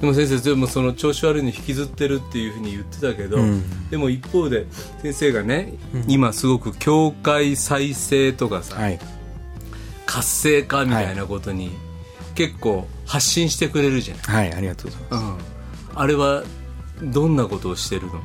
[0.00, 3.90] でも先生でもその調子悪いの引きずってるっていうふうに言ってたけど、うん。
[3.90, 4.66] でも一方で
[5.02, 5.74] 先生がね、
[6.06, 8.98] 今すごく教会再生とかさ、はい。
[10.06, 11.70] 活性化みたいなことに
[12.34, 15.92] 結構発信してくれるじゃん、はいありがとうございます。
[15.92, 16.44] うん、あれは
[17.02, 18.22] どんなことをしてるの？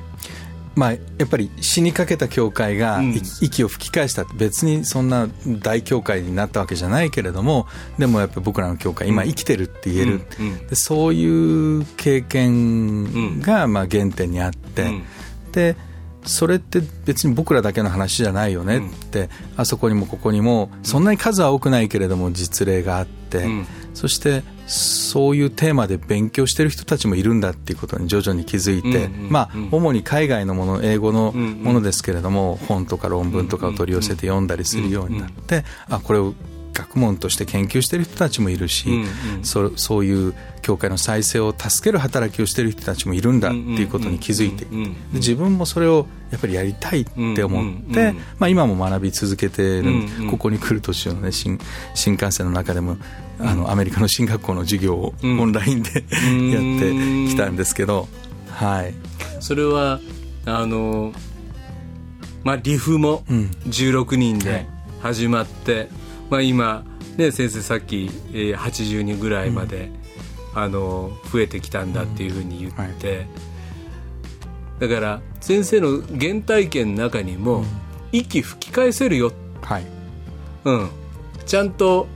[0.76, 3.14] まあ、やっぱり死にかけた教会がうん。
[3.14, 10.48] い息を吹き返したって別にそんな大教会になったわけじゃないけれどもでもやっぱり僕らの教会今生きてるって言える、うん。
[10.48, 10.68] うん。
[10.68, 15.04] でそういう経験がまあ原点にあって、うん。
[15.52, 15.76] で
[16.26, 23.68] それって別に僕らだけの話じゃないよねって、あそこにもここにもそんなに数は多くないけれども実例があって、うん。
[23.94, 36.34] そしてそういうテーマで勉強してる人たちもいるんだっていうことに徐々に気づいて、まあうん主に海外のもの英語のものですけれども、本とか論文とかを取り寄せて読んだりするようになって、あこれを
[36.74, 44.66] 学問として研究してる人たちもいるし、うんうんそそういう教会の再生を助ける働きをしてる人たちもいるんだっていうことに気づいて
[45.12, 51.60] 自分もそれをやっぱりやりたいって思って、まあ、今も学び続けてる、うんうんここに来る途中の、ね、新
[51.94, 52.98] 新幹線の中でも
[53.40, 55.40] あのアメリカの進学校の授業をうん。
[55.40, 58.08] オンラインで、やってきたんですけど、
[58.50, 58.94] はい、
[59.40, 60.00] それは
[60.46, 61.14] あの
[62.44, 63.52] まあリフもうん。
[63.68, 64.68] 16人ではい。
[65.02, 65.90] 始まって、
[66.30, 66.86] まあ今
[67.18, 69.92] ね先生さっき、えー80人ぐらいまで、
[70.56, 73.28] あの増えてきたんだっていうふうに言って、
[74.80, 77.66] だから先生の原体験の中にも、
[78.12, 79.32] 息吹き返せるよ。
[79.62, 79.86] はい。
[80.66, 80.90] うん、
[81.46, 82.08] ちゃんと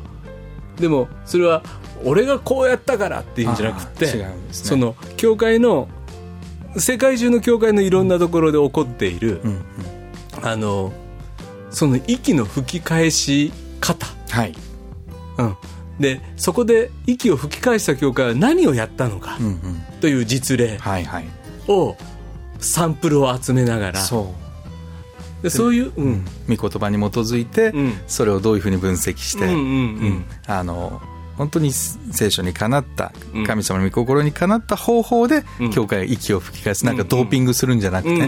[0.79, 1.63] でもそれは
[2.03, 4.35] 俺がこうやったからっていうんじゃなくてね。
[4.51, 5.87] その教会の
[6.77, 9.63] 世界中の教会のいろんなところで起こっている、うんうん。
[10.43, 10.93] あの
[11.71, 14.53] その息の吹き返し方、はい。
[15.37, 15.57] うん、
[15.99, 19.37] でそこで息を吹き返した教会は何をやったのか
[20.01, 21.25] という実例はいはい。
[21.67, 21.95] を
[22.59, 24.46] サンプルを集めながらそう
[25.49, 26.25] でそういう、うん。
[26.47, 27.93] 御言葉に基づいて、うん。
[28.07, 29.63] それをどういうふうに分析して、うんうんうん。
[29.63, 29.69] う
[30.09, 30.25] ん。
[30.45, 31.01] あの
[31.37, 33.45] 本当に聖書にかなったうん。
[33.45, 35.71] 神様の御心にかなった方法で、うん。
[35.71, 36.85] 教会が息を吹き返す。
[36.85, 38.23] なんかドーピングするんじゃなくて、って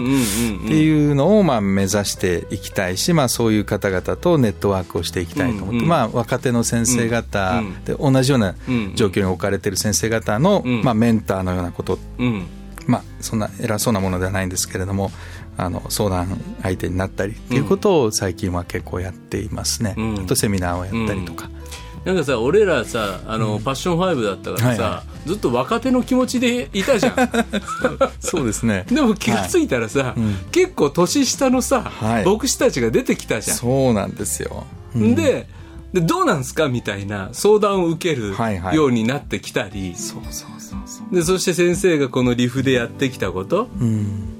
[0.80, 7.84] いうのをまあ目指していきたいし、まあ、そういう方々とネットワークをしていきたいと思って、うんうんまあ、若手の先生方うん。
[7.84, 8.92] で同じようなうん。
[8.94, 10.82] 状況に置かれている先生方の、うん。
[10.84, 11.98] まあ、メンターのようなこと。
[12.18, 12.46] うん。
[12.86, 15.12] まあ、そんな偉そうなものではないんですけれども
[15.62, 20.14] あの相談相手になったりっていうことを最近は結構やっていますね、うん。
[20.20, 21.50] あとセミナーをやったりとか、
[22.04, 27.14] なんかさ俺らさあの、パッション5だったからさ、はいはずっと若手の気持ちでいたじゃん。
[28.20, 28.86] そうですね。
[28.90, 30.36] でも気がついたらさ、うん。
[30.50, 32.24] 結構年下のさ、はい。
[32.24, 35.14] 牧師たちが出てきたじゃん、そうなんですよ、うん。
[35.14, 35.46] で
[35.92, 36.68] でどうなんすか？
[36.68, 38.76] みたいな相談を受けるはいはい。
[38.76, 41.14] ようになってきたり、そうそうそうそう。
[41.14, 43.68] でそして先生がこのリフでやってきたこと。
[43.78, 44.39] うん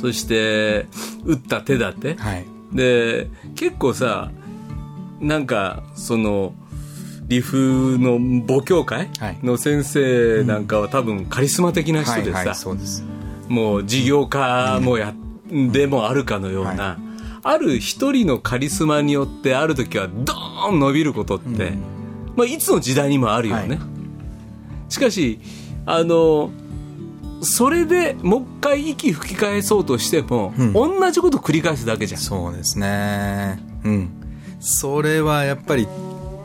[0.00, 0.86] そして
[1.24, 2.46] 打った手立て、はい。
[2.72, 4.30] で結構さ
[5.20, 6.54] なんかその
[7.26, 9.38] リフの母教会はい。
[9.42, 12.54] の先生なんかは多分カリスマ的な人でさ、
[13.48, 15.14] もう事業家もや、
[15.48, 16.98] でもあるかのような、は
[17.42, 21.72] ある一人のカリスマによってある時はドーン伸びることって、
[22.36, 23.82] まあ、いつの時代にもあるよね、は
[24.88, 24.92] い。
[24.92, 25.40] しかし
[25.86, 26.50] あの
[27.42, 30.72] それでもう一回息吹き返そうとしても、うん。
[30.72, 32.20] 同じこと繰り返すだけじゃん。
[32.20, 33.58] そうですね。
[33.84, 34.10] うん。
[34.60, 35.88] それはやっぱり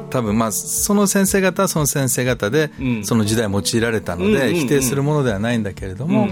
[0.10, 3.04] 多分まあその先生方はその先生方でうん。
[3.06, 4.54] その時代用いられたのうんうんうん。
[4.54, 6.30] で否定するものではないんだけれども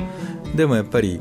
[0.56, 1.19] でもやっぱり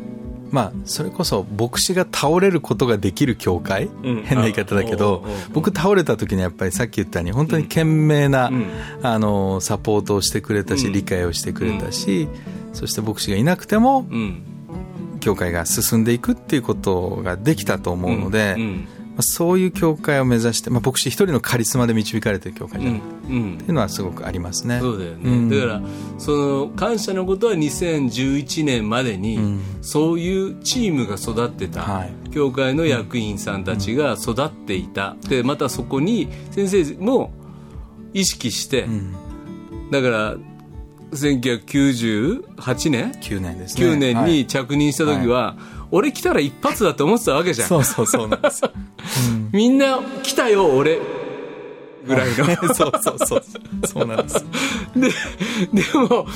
[0.53, 4.23] まあそれこそ牧師が倒れることができる教会うん。
[4.23, 8.67] 変な言い方だけど僕倒れた時にやっぱりさっき言ったように本当に懸命なうん。
[9.03, 10.93] あのサポートをしてくれたしうん。
[10.93, 12.29] 理解をしてくれたし
[12.73, 14.43] そして牧師がいなくてもうん。
[15.21, 18.89] 教会が進んでいくっていうことができたと思うので、うん。
[19.13, 23.03] まあ、そういう教会を目指して、まあ、牧師一人のカリスマで導かれてる教会うじゃない、ん。
[23.03, 23.59] っうん。
[23.59, 24.81] ていうのはすごくありますね。
[24.81, 25.49] そうだよね、うん。
[25.51, 25.83] だから
[26.19, 29.61] その感謝のことは2011年までに、うん。
[29.83, 32.31] そういうチームが育ってた、はい。
[32.31, 37.33] 教会の役員さんたちが育っていた、でまたそこに先生も
[38.15, 39.13] 意識して、うん。
[39.91, 40.37] だから
[41.13, 43.87] 1998年？9年ですね。
[43.87, 44.47] 9年にはい。
[44.47, 45.57] 着任した時は、
[45.91, 47.69] 俺来たら一発だって思ってたわけじゃん。
[47.69, 48.71] そうそうそうなんですよ。
[49.53, 50.99] みんな来たよ俺。
[52.07, 52.75] ぐらいの。
[52.75, 53.43] そうそうそう。
[53.87, 54.45] そうなんです。
[54.97, 55.09] で
[55.83, 56.27] でも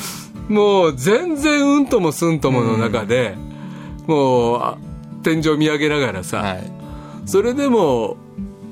[0.49, 3.35] もう全然うんともすんともの中で、
[4.07, 4.79] もうあ
[5.23, 6.71] 天井見上げながらさ、はい。
[7.25, 8.17] それでも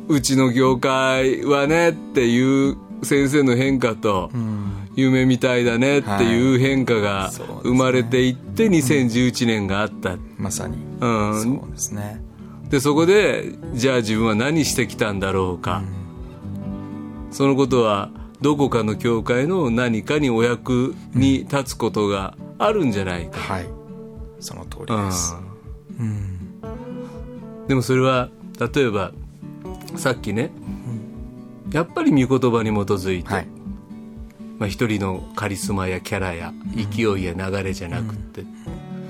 [0.08, 4.30] うちの業界はねっていう先生の変化と、
[4.96, 7.30] 夢みたいだねっていう変化が
[7.62, 10.78] 生まれていって2011年があった、まさに。
[11.00, 11.42] うん。
[11.42, 12.22] そうですね。
[12.68, 15.82] でそこでじゃあ自分は何してきたんだろうか、
[17.30, 23.66] そのことはどこかの教会の何かにお役に立つことがあるんじゃないか、はい。
[24.40, 25.36] その通りです。
[25.98, 27.66] うん。
[27.68, 28.28] でもそれは
[28.74, 29.12] 例えば
[29.96, 30.50] さっきね、
[31.70, 33.53] やっぱり御言葉に基づいて、はい
[34.64, 38.44] まあ、一人のカリスマやキャラや勢いや流れじゃなくって、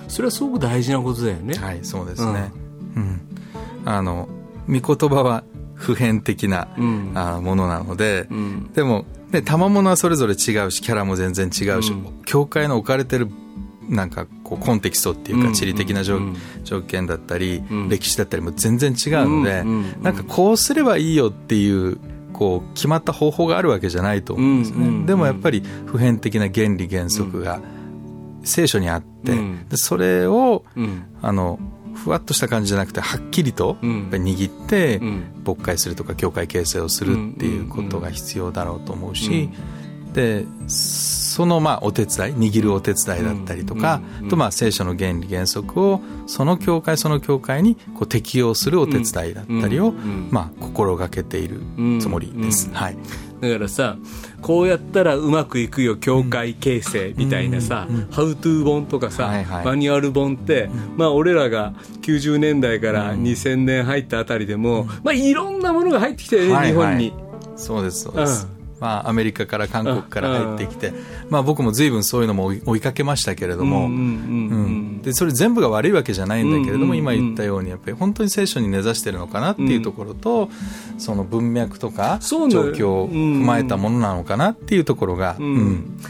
[0.08, 2.50] それはすごく大事なことだよね、はいそうですね。
[2.96, 3.20] うん。
[3.84, 4.28] あの
[4.68, 7.12] 御言葉は普遍的なうん。
[7.14, 8.72] あものなのでん。
[8.72, 12.22] でもね賜物はそれぞれ違うしキャラも全然違うしうん。
[12.24, 13.28] 教会の置かれてる
[13.88, 15.54] なんかこうコンテキストっていうかうん。
[15.54, 16.18] 地理的な条
[16.82, 17.88] 件だったりん。
[17.88, 19.68] 歴史だったりも全然違うのでうん。
[19.68, 20.02] うん。
[20.02, 21.98] なんかこうすればいいよっていう
[22.34, 25.00] こう決まった方法があるわけじゃないと思うんですうんうんうん。
[25.02, 27.62] ねでもやっぱり普遍的な原理原則が
[28.42, 29.68] 聖書にあってうん。
[29.68, 31.04] でそれをうん。
[31.22, 31.58] あの
[31.94, 35.24] ふわっとした感じじゃなくてはっきりとっ握ってうん。
[35.46, 39.50] 牧会するとか教会形成をするっていうことが必要だろうと思うし、
[40.14, 51.60] でそのまあお手伝い握るお手伝いだったりとか、うんとまあ聖書の原理原則をその教会その教会にこう適用するお手伝いだったりを、うんうんまあ心がけている
[52.00, 52.68] つもりです。
[52.68, 52.74] うん。
[52.74, 52.96] はい。
[53.40, 53.96] だからさ
[54.40, 59.64] こうやったらうまくいくよ教会形成みたいなさ「ハウトゥー本」とかさ、はいはい。
[59.66, 66.68] マニュアル本って、まあ俺らが90年代から2000年入ったあたりでも、まあいろんなものが入ってきたよね、はい。
[66.68, 67.12] 日本に。
[67.56, 68.53] そうですそうです、うん
[68.84, 70.92] まあアメリカから韓国から入ってきて、
[71.30, 73.88] まあ僕も随分そういうのも追いかけましたけれども、
[75.02, 80.50] でそれ全部が悪いわけじゃないんだけれども、今言ったようにやっぱり本当に聖書に根ざしてるのかなっていうところと、
[80.98, 85.38] その文脈とか状況を踏まえたものなのかなっていうところが、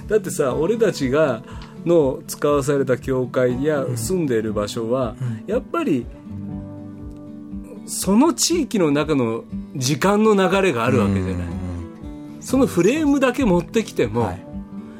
[0.09, 1.43] だってさ俺たちが
[1.87, 5.15] の使わされた教会や住んでいる場所は、
[5.47, 6.07] やっぱり
[7.87, 9.45] その地域の中の
[9.77, 11.64] 時間の流れがあるわけじゃない、
[12.45, 14.45] そのフレームだけ持ってきても、はい。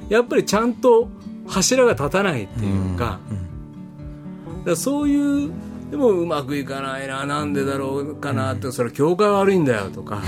[0.09, 1.09] やっぱりちゃんと
[1.47, 3.21] 柱が立たないっていうか,、
[4.59, 5.51] だからそういう
[5.91, 10.23] でもうまくいかないななんでだろうかなって、それは教会悪いんだよとか、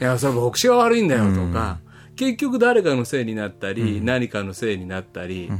[0.00, 1.78] いやそれは牧師が悪いんだよとか、
[2.16, 5.50] 結局誰かのせいになったり、何かのせいになったり、い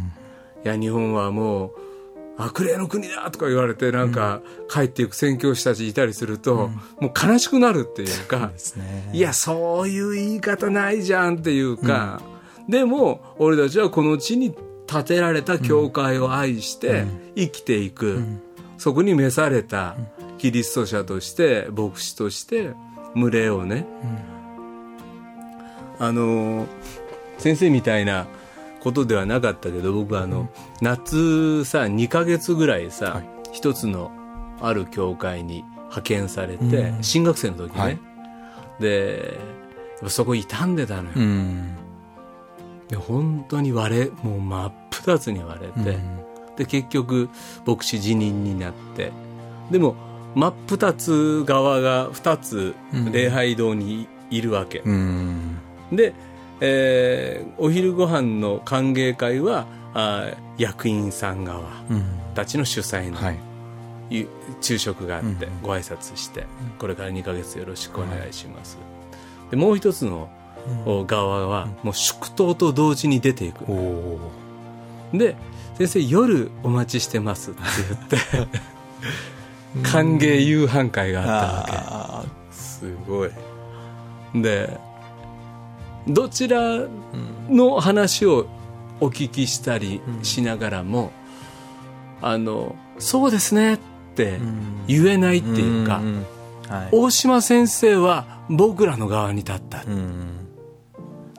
[0.63, 1.73] や日本はもう
[2.39, 6.71] 悪霊の国だとか言われてなんか帰っていく宣教師たちいたりすると、
[7.01, 8.53] もう悲しくなるっていうか、
[9.13, 12.23] いやそういう言い方ないじゃんっていうか、
[12.69, 14.55] でも俺たちはこの地に
[14.87, 18.23] 建てられた教会を愛して生きていく、
[18.79, 19.97] そこに召された
[20.39, 22.71] キリスト者として牧師として
[23.15, 23.85] 群れをね、
[25.99, 26.67] あの
[27.39, 28.29] 先生みたいな
[28.81, 30.49] ことではなかったけど僕はあの、
[30.81, 33.29] 夏さ2ヶ月ぐらいさ、はい。
[33.53, 34.13] 一つの
[34.61, 37.99] ある教会に派遣されて、新学生の時ね、はい。
[38.79, 39.39] で
[40.07, 41.77] そこ傷んでたのよ、うん。
[42.89, 45.99] で本当に割れもう真っ二つに割れて、
[46.57, 47.29] で結局
[47.67, 49.13] 牧師辞任になって
[49.71, 49.97] でも
[50.35, 52.75] 真っ二つ側が二つ
[53.13, 55.59] 礼拝堂にいるわけ、うん。
[55.91, 56.13] で、
[56.61, 62.05] えーお昼ご飯の歓迎会はあー役員さん側うん。
[62.35, 63.39] たちの主催の、はい。
[64.11, 64.29] ゆ
[64.61, 65.63] 昼食があって、うん。
[65.63, 66.47] ご挨拶して、
[66.79, 68.79] これから2ヶ月よろしくお願いします、
[69.51, 70.29] でもう一つの
[70.87, 73.65] お側はもう祝祷と同時に出ていく。
[75.13, 75.37] で
[75.79, 77.61] 先生夜お待ちしてますって
[78.11, 78.59] 言って
[79.89, 81.33] 歓迎夕飯会があった
[82.13, 82.55] わけ。
[82.55, 83.31] すごい。
[84.35, 84.79] で
[86.09, 86.87] どちら
[87.49, 88.47] の話を
[89.01, 91.13] お聞きしたりしながらも、
[92.21, 93.79] あのそうですねっ
[94.15, 94.39] て
[94.87, 96.25] 言えないっていうか、ん。
[96.69, 96.89] はい。
[96.93, 100.49] 大島先生は僕らの側に立った、うん。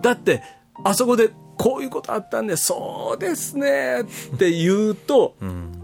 [0.02, 0.42] だって
[0.84, 5.84] あそこでこういうことあったんでそうですねって言うとうん。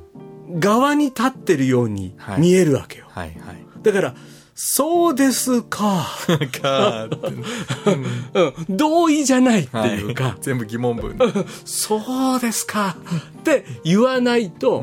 [0.59, 2.41] 側に立ってるようにはい。
[2.41, 3.65] 見えるわけよ、はいはい。
[3.81, 4.15] だから
[4.57, 6.07] そうですか。
[6.61, 7.15] かって。
[8.69, 10.33] うん、同意じゃないっていうか、はい。
[10.39, 11.17] 全部疑問文。
[11.65, 12.95] そうですか。
[13.39, 14.81] って言わないと、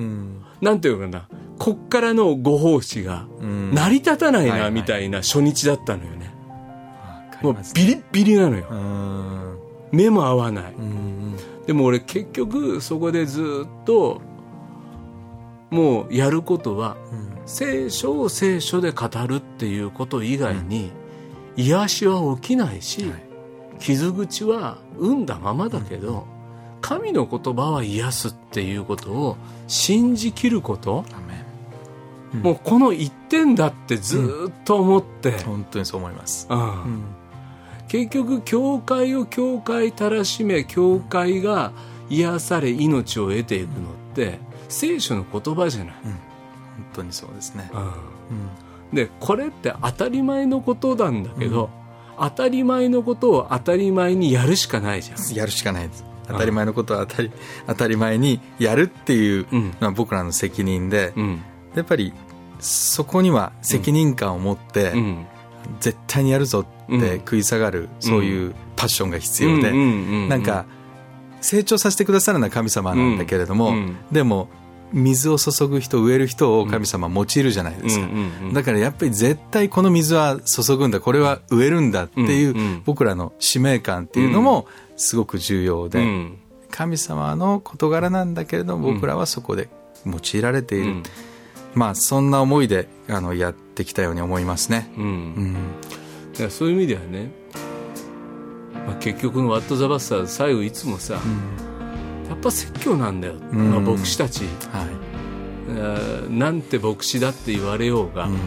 [0.61, 3.75] なんていうのかな、こっからのご奉仕がん。
[3.75, 6.35] 成り立たないな、みたいな初日だったのよね。
[7.41, 8.67] もうビリッビリなのよ。
[8.71, 9.57] うん。
[9.91, 10.75] 目も合わない。
[10.79, 14.21] うんでも俺結局そこでずっと、
[15.71, 16.97] もうやることは、
[17.47, 20.91] 聖書を聖書で語るっていうこと以外に、
[21.57, 23.23] 癒しは起きないし、はい。
[23.79, 26.27] 傷口は生んだままだけど、
[26.81, 29.37] 神の言葉は癒すっていうことを
[29.67, 32.43] 信じきること、アメン。
[32.43, 36.47] もうこの一点だってずっと思って、本当にそう思います。
[36.49, 37.05] うん。
[37.89, 41.73] 結局教会を教会たらしめ教会が
[42.09, 44.39] 癒され命を得ていくのって
[44.71, 45.95] 聖書の言葉じゃない、
[46.83, 47.71] 本当にそうですね。
[48.91, 48.97] うん。
[48.97, 51.71] でこれって当たり前のことなんだけど、
[52.19, 55.35] 当たり前のことを当たり前にやるしかないじゃん。
[55.35, 56.05] やるしかないです。
[56.29, 57.31] 当たり前のことは当たり
[57.67, 59.75] 当たり前にやるっていううん。
[59.81, 61.43] のは僕らの責任で、うん。
[61.75, 62.13] やっぱり
[62.59, 65.27] そこには責任感を持って、うん。
[65.81, 70.67] 絶対にやるぞって食い下がる、そういうパッションが必要で、うんうんうんうんなんか
[71.41, 73.97] 成長させてくださるのは神様なんだけれども、うんうん。
[74.13, 74.49] でも
[74.93, 78.53] 水を注ぐ人植える人を神様は用いるじゃないですか、うんうんうん。
[78.53, 81.01] だからやっぱり絶対この水は注ぐんだ。
[81.01, 82.83] これは植えるんだっていう、うんうん。
[82.85, 84.67] 僕らの使命感っていうのも
[84.97, 86.39] すごく重要で、うん。
[86.71, 89.69] 神様の事柄なんだけれども僕らはそこで
[90.07, 91.03] 用いられている、うん。
[91.75, 94.93] まあそんな思いであのやってきたように思いますね。
[94.97, 95.05] うん。
[95.05, 95.55] うん。
[96.33, 97.31] だからそういう意味ではね、
[98.87, 101.21] まあ、結局の「ワット・ザ・バスターズ」最後いつもさ、
[102.29, 103.71] やっぱ説教なんだよ、ん。
[103.71, 104.87] まあ、牧師たち、は
[106.29, 106.33] い。
[106.33, 108.39] なんて牧師だって言われようが、うん。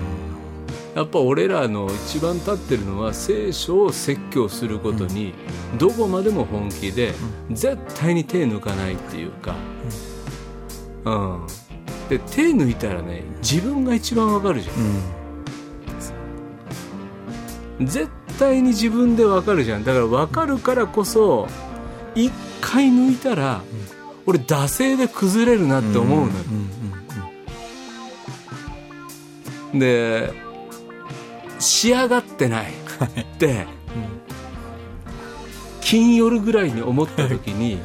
[0.96, 5.34] やっぱ俺らの一番立ってるのは聖書を説教することに
[5.78, 7.14] どこまでも本気で
[7.52, 9.56] 絶対に手抜かないっていうか、
[11.04, 11.48] うん、
[12.08, 14.72] で手抜いたらね自分が一番わかるじゃ
[17.84, 17.86] ん。
[17.86, 18.10] 絶
[18.40, 19.84] 対に自分でわかるじゃん。
[19.84, 21.50] だからわかるからこそ
[22.16, 23.62] 一回抜いたら
[24.26, 26.34] 俺惰性で崩れるなって思うのよ、
[29.74, 30.34] で
[31.60, 33.68] 仕上がってないって、
[35.82, 37.80] 金夜ぐらいに思った時に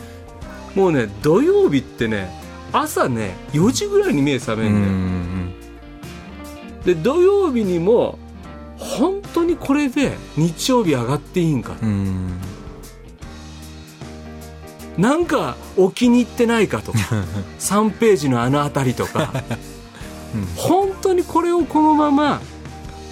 [0.74, 2.30] もうね土曜日ってね
[2.72, 5.30] 朝ね4時ぐらいに目覚めうんんだよ、うん
[6.84, 8.18] で土曜日にも
[8.78, 12.40] 本当にこれで日曜日上がっていいんか、うん
[15.00, 16.98] なんかお気に入ってないかとか
[17.58, 19.32] 3ページのあの辺りとか、
[20.56, 22.40] 本当にこれをこのまま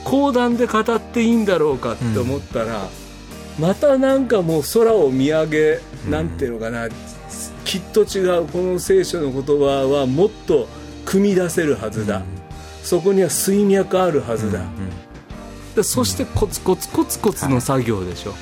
[0.05, 2.89] 講談で語っていいんだろうかって思ったら、
[3.59, 6.89] またなんかもう空を見上げ、なんていうのかな
[7.65, 10.69] きっと違うこの聖書の言葉はもっと
[11.05, 12.23] 組み出せるはずだ、
[12.83, 14.61] そこには水脈あるはずだ、
[15.75, 18.35] でそしてコツコツコツコツの作業でしょ、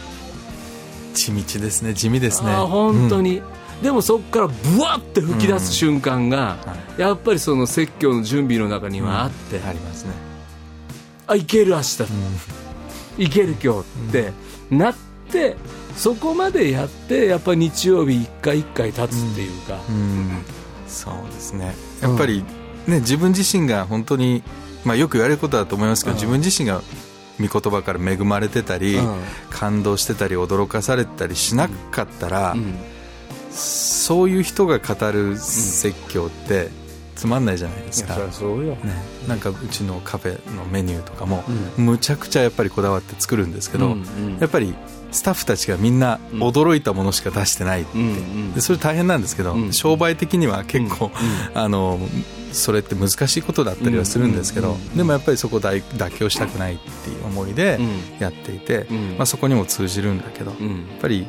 [1.16, 2.52] 地道ですね地味ですね。
[2.52, 3.42] 本当に、
[3.82, 6.58] でもそこからブワッて吹き出す瞬間が、
[6.98, 10.12] やっぱりその説教の準備の中にはあって、ありますね。
[11.26, 12.02] あいける明日、
[13.18, 14.32] いける今日って
[14.70, 14.94] なっ
[15.30, 15.56] て
[15.96, 20.44] そこまでやってやっぱり日曜日一回一回立つっていうか、うん。
[20.86, 21.74] そうですね。
[22.00, 22.44] やっぱり
[22.86, 24.42] ね自分自身が本当に
[24.84, 26.20] まあよく言われることだと思いますけどうん。
[26.20, 26.82] 自分自身が
[27.40, 29.20] 御言葉から恵まれてたりうん。
[29.50, 32.74] 感動してたり驚かされたりしなかったらうん。
[33.50, 36.68] そういう人が語る説教って
[37.16, 38.16] つまんないじゃないですか。
[38.16, 38.22] ね、
[39.26, 41.42] なんかうちのカフェのメニューとかも、
[41.78, 43.96] むちゃくちゃやっぱりこだわって作るんですけど、
[44.38, 44.74] やっぱり
[45.16, 47.90] スタッフたちがみんな驚いたものしか出してないって、
[48.54, 51.10] でそれ大変なんですけど、うん商売的には結構、
[51.54, 51.98] あの
[52.52, 57.88] それって難しいことだったりはするんですけど、でもやっぱりそこ妥妥協したくないっていう思いでうん。
[58.18, 58.96] やっていて、うん。
[59.16, 61.26] まあ、そこにも通じるんだけど、やっうんぱり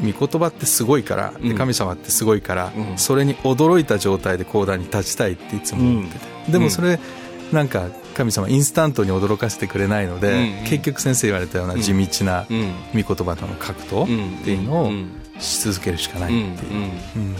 [0.00, 2.98] 御言葉ってすごいから、神様ってすごいから、うん。
[2.98, 6.98] それに驚いた状態で講談に立ちたいっていつも思ってて、でもそれ
[7.52, 12.72] なんか神様インスタントに驚かせてくれないので、うん結局先生言われたような地道なうん。
[12.94, 14.04] 御言葉との格闘
[14.40, 14.92] っていうのを
[15.38, 16.72] し続けるしかないっていう。
[16.72, 16.84] うんう
[17.32, 17.36] ん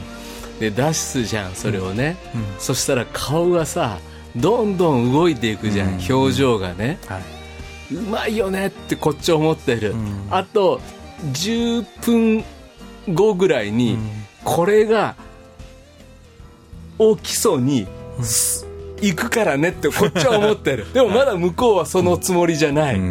[0.60, 2.44] で出すじゃんそれをね、うん。
[2.58, 3.98] そしたら顔がさ
[4.36, 6.14] どんどん動いていくじゃん、うん。
[6.14, 7.94] 表情がね、はい。
[7.94, 10.28] うまいよねってこっち思ってる、うん。
[10.30, 10.80] あと
[11.32, 12.44] 10分
[13.12, 13.98] 後ぐらいに、
[14.44, 15.14] これが
[16.98, 17.86] 起きそうに、
[18.22, 18.65] す
[19.00, 20.86] 行くからねってこっちは思ってる。
[20.94, 23.06] でもまだ向こうはそのつもりじゃない、うんう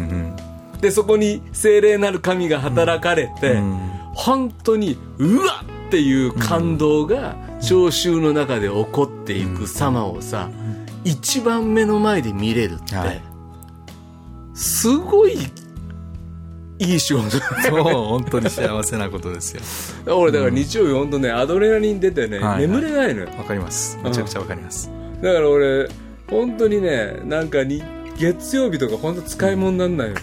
[0.76, 0.80] ん。
[0.80, 3.78] でそこに精霊なる神が働かれて、うん。
[4.14, 10.50] 本当にうわっっていう感動が聴衆の中で起こっていく様をさ、
[11.04, 13.22] 一番目の前で見れるって、はい。
[14.54, 15.38] すごい
[16.78, 19.54] いい仕事だそう本当に幸せなことです
[20.04, 20.18] よ。
[20.18, 22.60] 俺だから日曜日本当ねアドレナリン出てね、はいはい。
[22.62, 23.28] 眠れないのよ。
[23.38, 23.98] わかります。
[24.02, 24.90] めちゃくちゃわかります、
[25.22, 25.88] だから俺
[26.28, 27.82] 本当にねなんかに
[28.18, 30.16] 月曜日とか本当使い物になんないよ。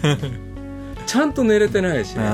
[1.06, 2.22] ちゃんと寝れてないしね。
[2.24, 2.30] だ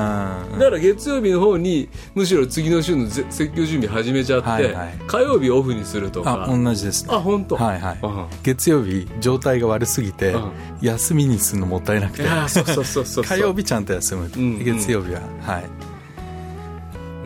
[0.59, 4.99] から月曜日の方にむしろ次の週のぜ説教準備始めちゃって、はいはい。
[5.07, 6.45] 火曜日オフにするとか。
[6.45, 7.13] あ同じですね。
[7.13, 7.57] あ本当。
[7.57, 10.51] はいはい、うん月曜日状態が悪すぎて、うん
[10.81, 12.25] 休みにするのもったいなくて。
[12.49, 15.21] そうそうそうそう火曜日ちゃんと休む、ん月曜日は。
[15.43, 15.65] はい。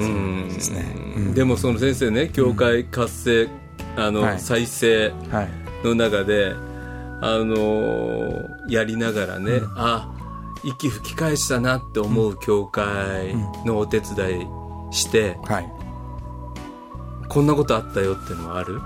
[0.00, 0.48] うん。
[0.48, 0.84] ですね。
[1.16, 1.34] うん。
[1.34, 3.48] でもその先生ね教会活性、
[3.96, 4.40] あの、はい。
[4.40, 5.86] 再生はい。
[5.86, 6.54] の中で
[7.20, 10.10] あのーやりながらね、あ
[10.64, 13.36] 息吹き返したなって思う教会
[13.66, 14.46] のお手伝い
[14.90, 15.70] して、はい。
[17.28, 18.80] こんなことあったよってのはある？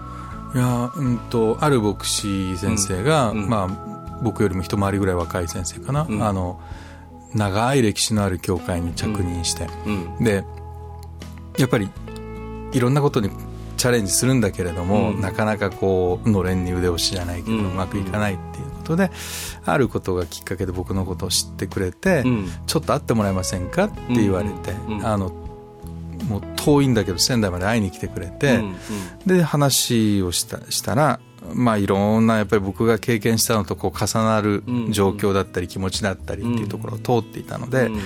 [0.54, 3.42] いやうんとある牧師先生が、うん。
[3.44, 3.48] うん。
[3.48, 6.22] まあ僕よりも一回りぐらい若い先生かな、ん。
[6.22, 6.60] あの
[7.34, 9.90] 長い歴史のある教会に着任して、う
[10.20, 10.24] ん。
[10.24, 10.44] で
[11.56, 11.88] やっぱり
[12.72, 13.30] いろんなことに
[13.78, 15.20] チャレンジするんだけれども、うん。
[15.20, 19.10] なかなかこうのれんに腕押しじゃないけど、ううんまくいかないっていうことで、
[19.64, 22.48] あることがきっかけで僕のことを知ってくれて、うん。
[22.66, 24.72] ちょっと会ってもらえませんかって言われて、
[25.02, 25.30] あの
[26.28, 28.76] もう遠いんだけど仙台まで会いに来てくれて、うん。
[29.26, 31.20] で話をしたしたら
[31.54, 34.92] まあいろんなやっぱり僕が経験したのとこう重なるうん。
[34.92, 38.00] 状況だったり気持ちだったりっていうところを通っていたので、うん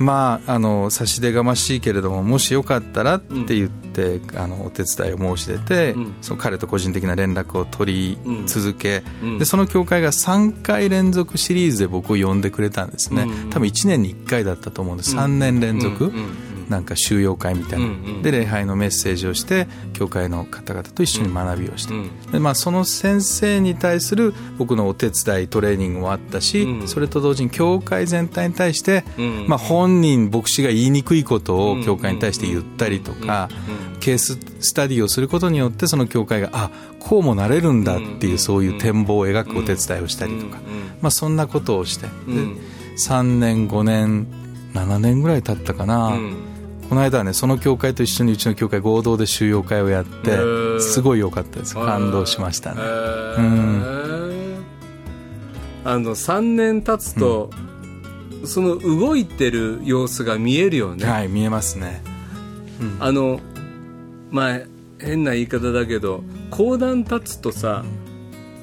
[0.00, 6.14] まああの差し出がましいけれどももしよかったらって言って、あのお手伝いを申し出て、うん。
[6.22, 9.38] その彼と個人的な連絡を取り続け、うん。
[9.38, 13.50] でその教会が3回連続シリーズで僕を呼んでくれたんですね、うん。
[13.50, 18.22] 多分1年に1回だったと思うんです、3年連続、うんうんなんか収容会みたいな、うんうん。
[18.22, 26.88] で礼拝のメッセージをして教会の方々と一緒に学びをして、うんでまあ、その先生に対する僕のお手伝いトレーニングもあったし、うん。
[26.88, 29.46] それと同時に教会全体に対して、うん。
[29.48, 33.50] まあ、本人牧師が言いにくいことを教会に対して言ったりとか、
[33.94, 33.98] うん。
[33.98, 40.60] ケーススタディをすることによってその教会があこうもなれるんだっていうそういう展望を描くお手伝いをしたりとか、
[41.02, 42.58] まあ、そんなことをして、でうん。
[42.96, 44.26] 3年5年
[44.74, 46.49] 7年ぐらい経ったかな、うん
[46.90, 51.74] この間はねその教会と一緒にうちの教会合同で収容会をやってすごい良かったです。
[51.76, 52.80] 感動しましたね。
[52.80, 54.64] へー。
[55.84, 57.50] あの3年経つと、
[58.44, 62.02] その動いてる様子が見えるよね、はい見えますね。
[62.98, 63.38] あの
[64.32, 64.60] まあ
[64.98, 67.84] 変な言い方だけど講談立つとさ、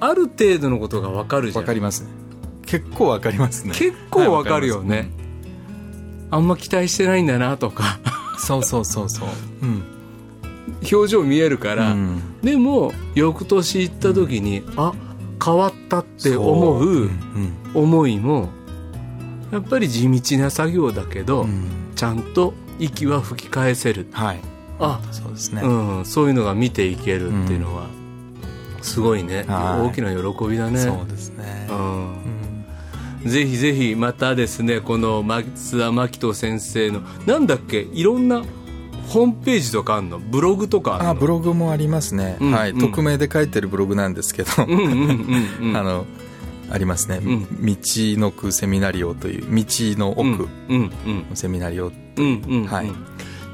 [0.01, 2.09] ある程度のことが分かるじゃわんかりますね。
[2.65, 3.73] 結構わかりますね。
[3.73, 5.11] 結構分かるよはいね、
[6.29, 7.99] あんま期待してないんだなとか。
[8.37, 9.29] そうそうそうそう。
[9.61, 9.83] うん。
[10.91, 12.21] 表情見えるから、うん。
[12.41, 14.93] でも翌年行った時に、あ
[15.43, 17.05] 変わったって思うう。
[17.05, 17.11] ん。
[17.73, 18.49] 思いも
[19.51, 21.65] やっぱり地道な作業だけど、うん。
[21.95, 24.07] ちゃんと息は吹き返せる。
[24.11, 24.39] はい。
[24.79, 27.87] あ、そうですね、うん、そういうのが見ていけるっていうのは、
[28.83, 29.43] すごいね。
[29.47, 29.87] はい。
[29.87, 30.79] 大きな喜びだね。
[30.79, 31.77] そうですね、うん。
[31.77, 32.46] うん
[33.27, 38.43] ぜひぜひまたですねこの松田真紀人先生のなんだっけいろんな
[39.07, 40.19] ホームページとかあんの？
[40.19, 42.79] ブログとかあブログもありますね、うんはい、うん。
[42.79, 46.05] 匿名で書いてるブログなんですけど、 あの
[46.69, 47.47] ありますね、ん。
[47.65, 47.75] 道
[48.19, 49.65] のくセミナリオという道
[49.97, 50.91] の奥うんうん
[51.29, 51.35] うん。
[51.35, 52.67] セミナリオ、うんうんうん。
[52.67, 52.91] はい。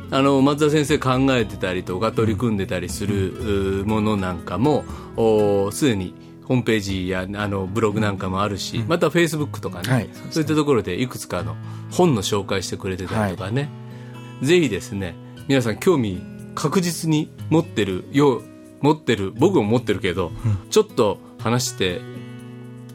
[0.09, 4.85] あの松田先生考えてたりとか取り組んでたりするうものなんかも
[5.17, 6.13] おすでに
[6.45, 10.09] ホームページやあのブログなんかもあるし、またフェイスブックとかね、はい。
[10.31, 11.55] そういったところでいくつかの
[11.91, 13.69] 本の紹介してくれてたりとかね、
[14.41, 15.15] ぜひですね
[15.47, 16.21] 皆さん興味
[16.55, 18.43] 確実に持ってるよう
[18.81, 20.31] 持ってる僕も持ってるけど、
[20.69, 22.01] ちょっと話して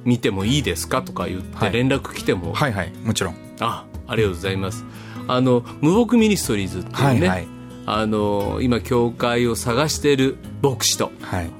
[0.04, 1.72] みてもいいですかとか言ってはい。
[1.72, 3.34] 連絡来ても、はいはいもちろん。
[3.60, 4.84] あありがとうございます。
[5.26, 7.46] あの無牧 Ministries っていうね、はいはい。
[7.86, 11.50] あの今教会を探している牧師とはい。
[11.50, 11.57] お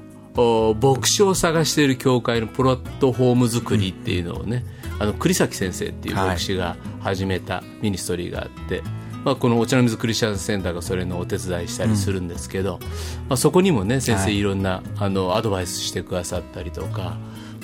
[0.79, 4.65] 牧師を探している教会のプラットフォーム作りっていうのをね、
[4.99, 8.83] あの栗崎先生っていう牧師が始めたミニストリーがあって、
[9.23, 12.79] まあ、このお茶の水クリスチャンセンターがそれのお手伝いしたりするんですけど、
[13.27, 17.17] まあ、そこにもね先生はいいろんな、あのアドバイスしてくださったりとか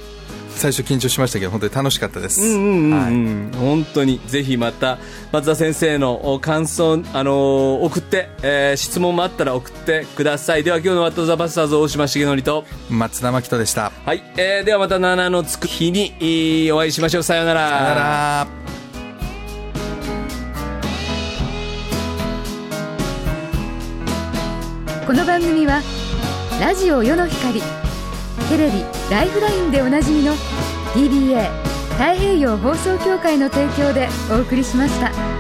[0.56, 3.12] 最初緊張しましたけど本当に楽しかったです、うんうんうんはい。
[3.12, 4.20] うん本当に。
[4.26, 4.98] ぜひまた
[5.30, 10.64] 松田先生のお感想、あのー送って、えー質問もあったら送ってください。
[10.64, 12.64] では今日の「ワット・ザ・バスターズ」大島重則と。
[12.90, 13.92] 松田真希人でした。
[14.04, 17.22] はい、えーではまた7のつく日にえーお会いしましょう。
[17.22, 17.68] さようなら。
[17.68, 18.46] さよなら。
[25.06, 25.82] この番組は
[26.60, 27.60] ラジオ世の光
[28.48, 30.34] テレビ「ライフライン」でおなじみの
[30.94, 31.48] TBA
[31.92, 35.35] 太平洋放送協会の提供でお送りしました。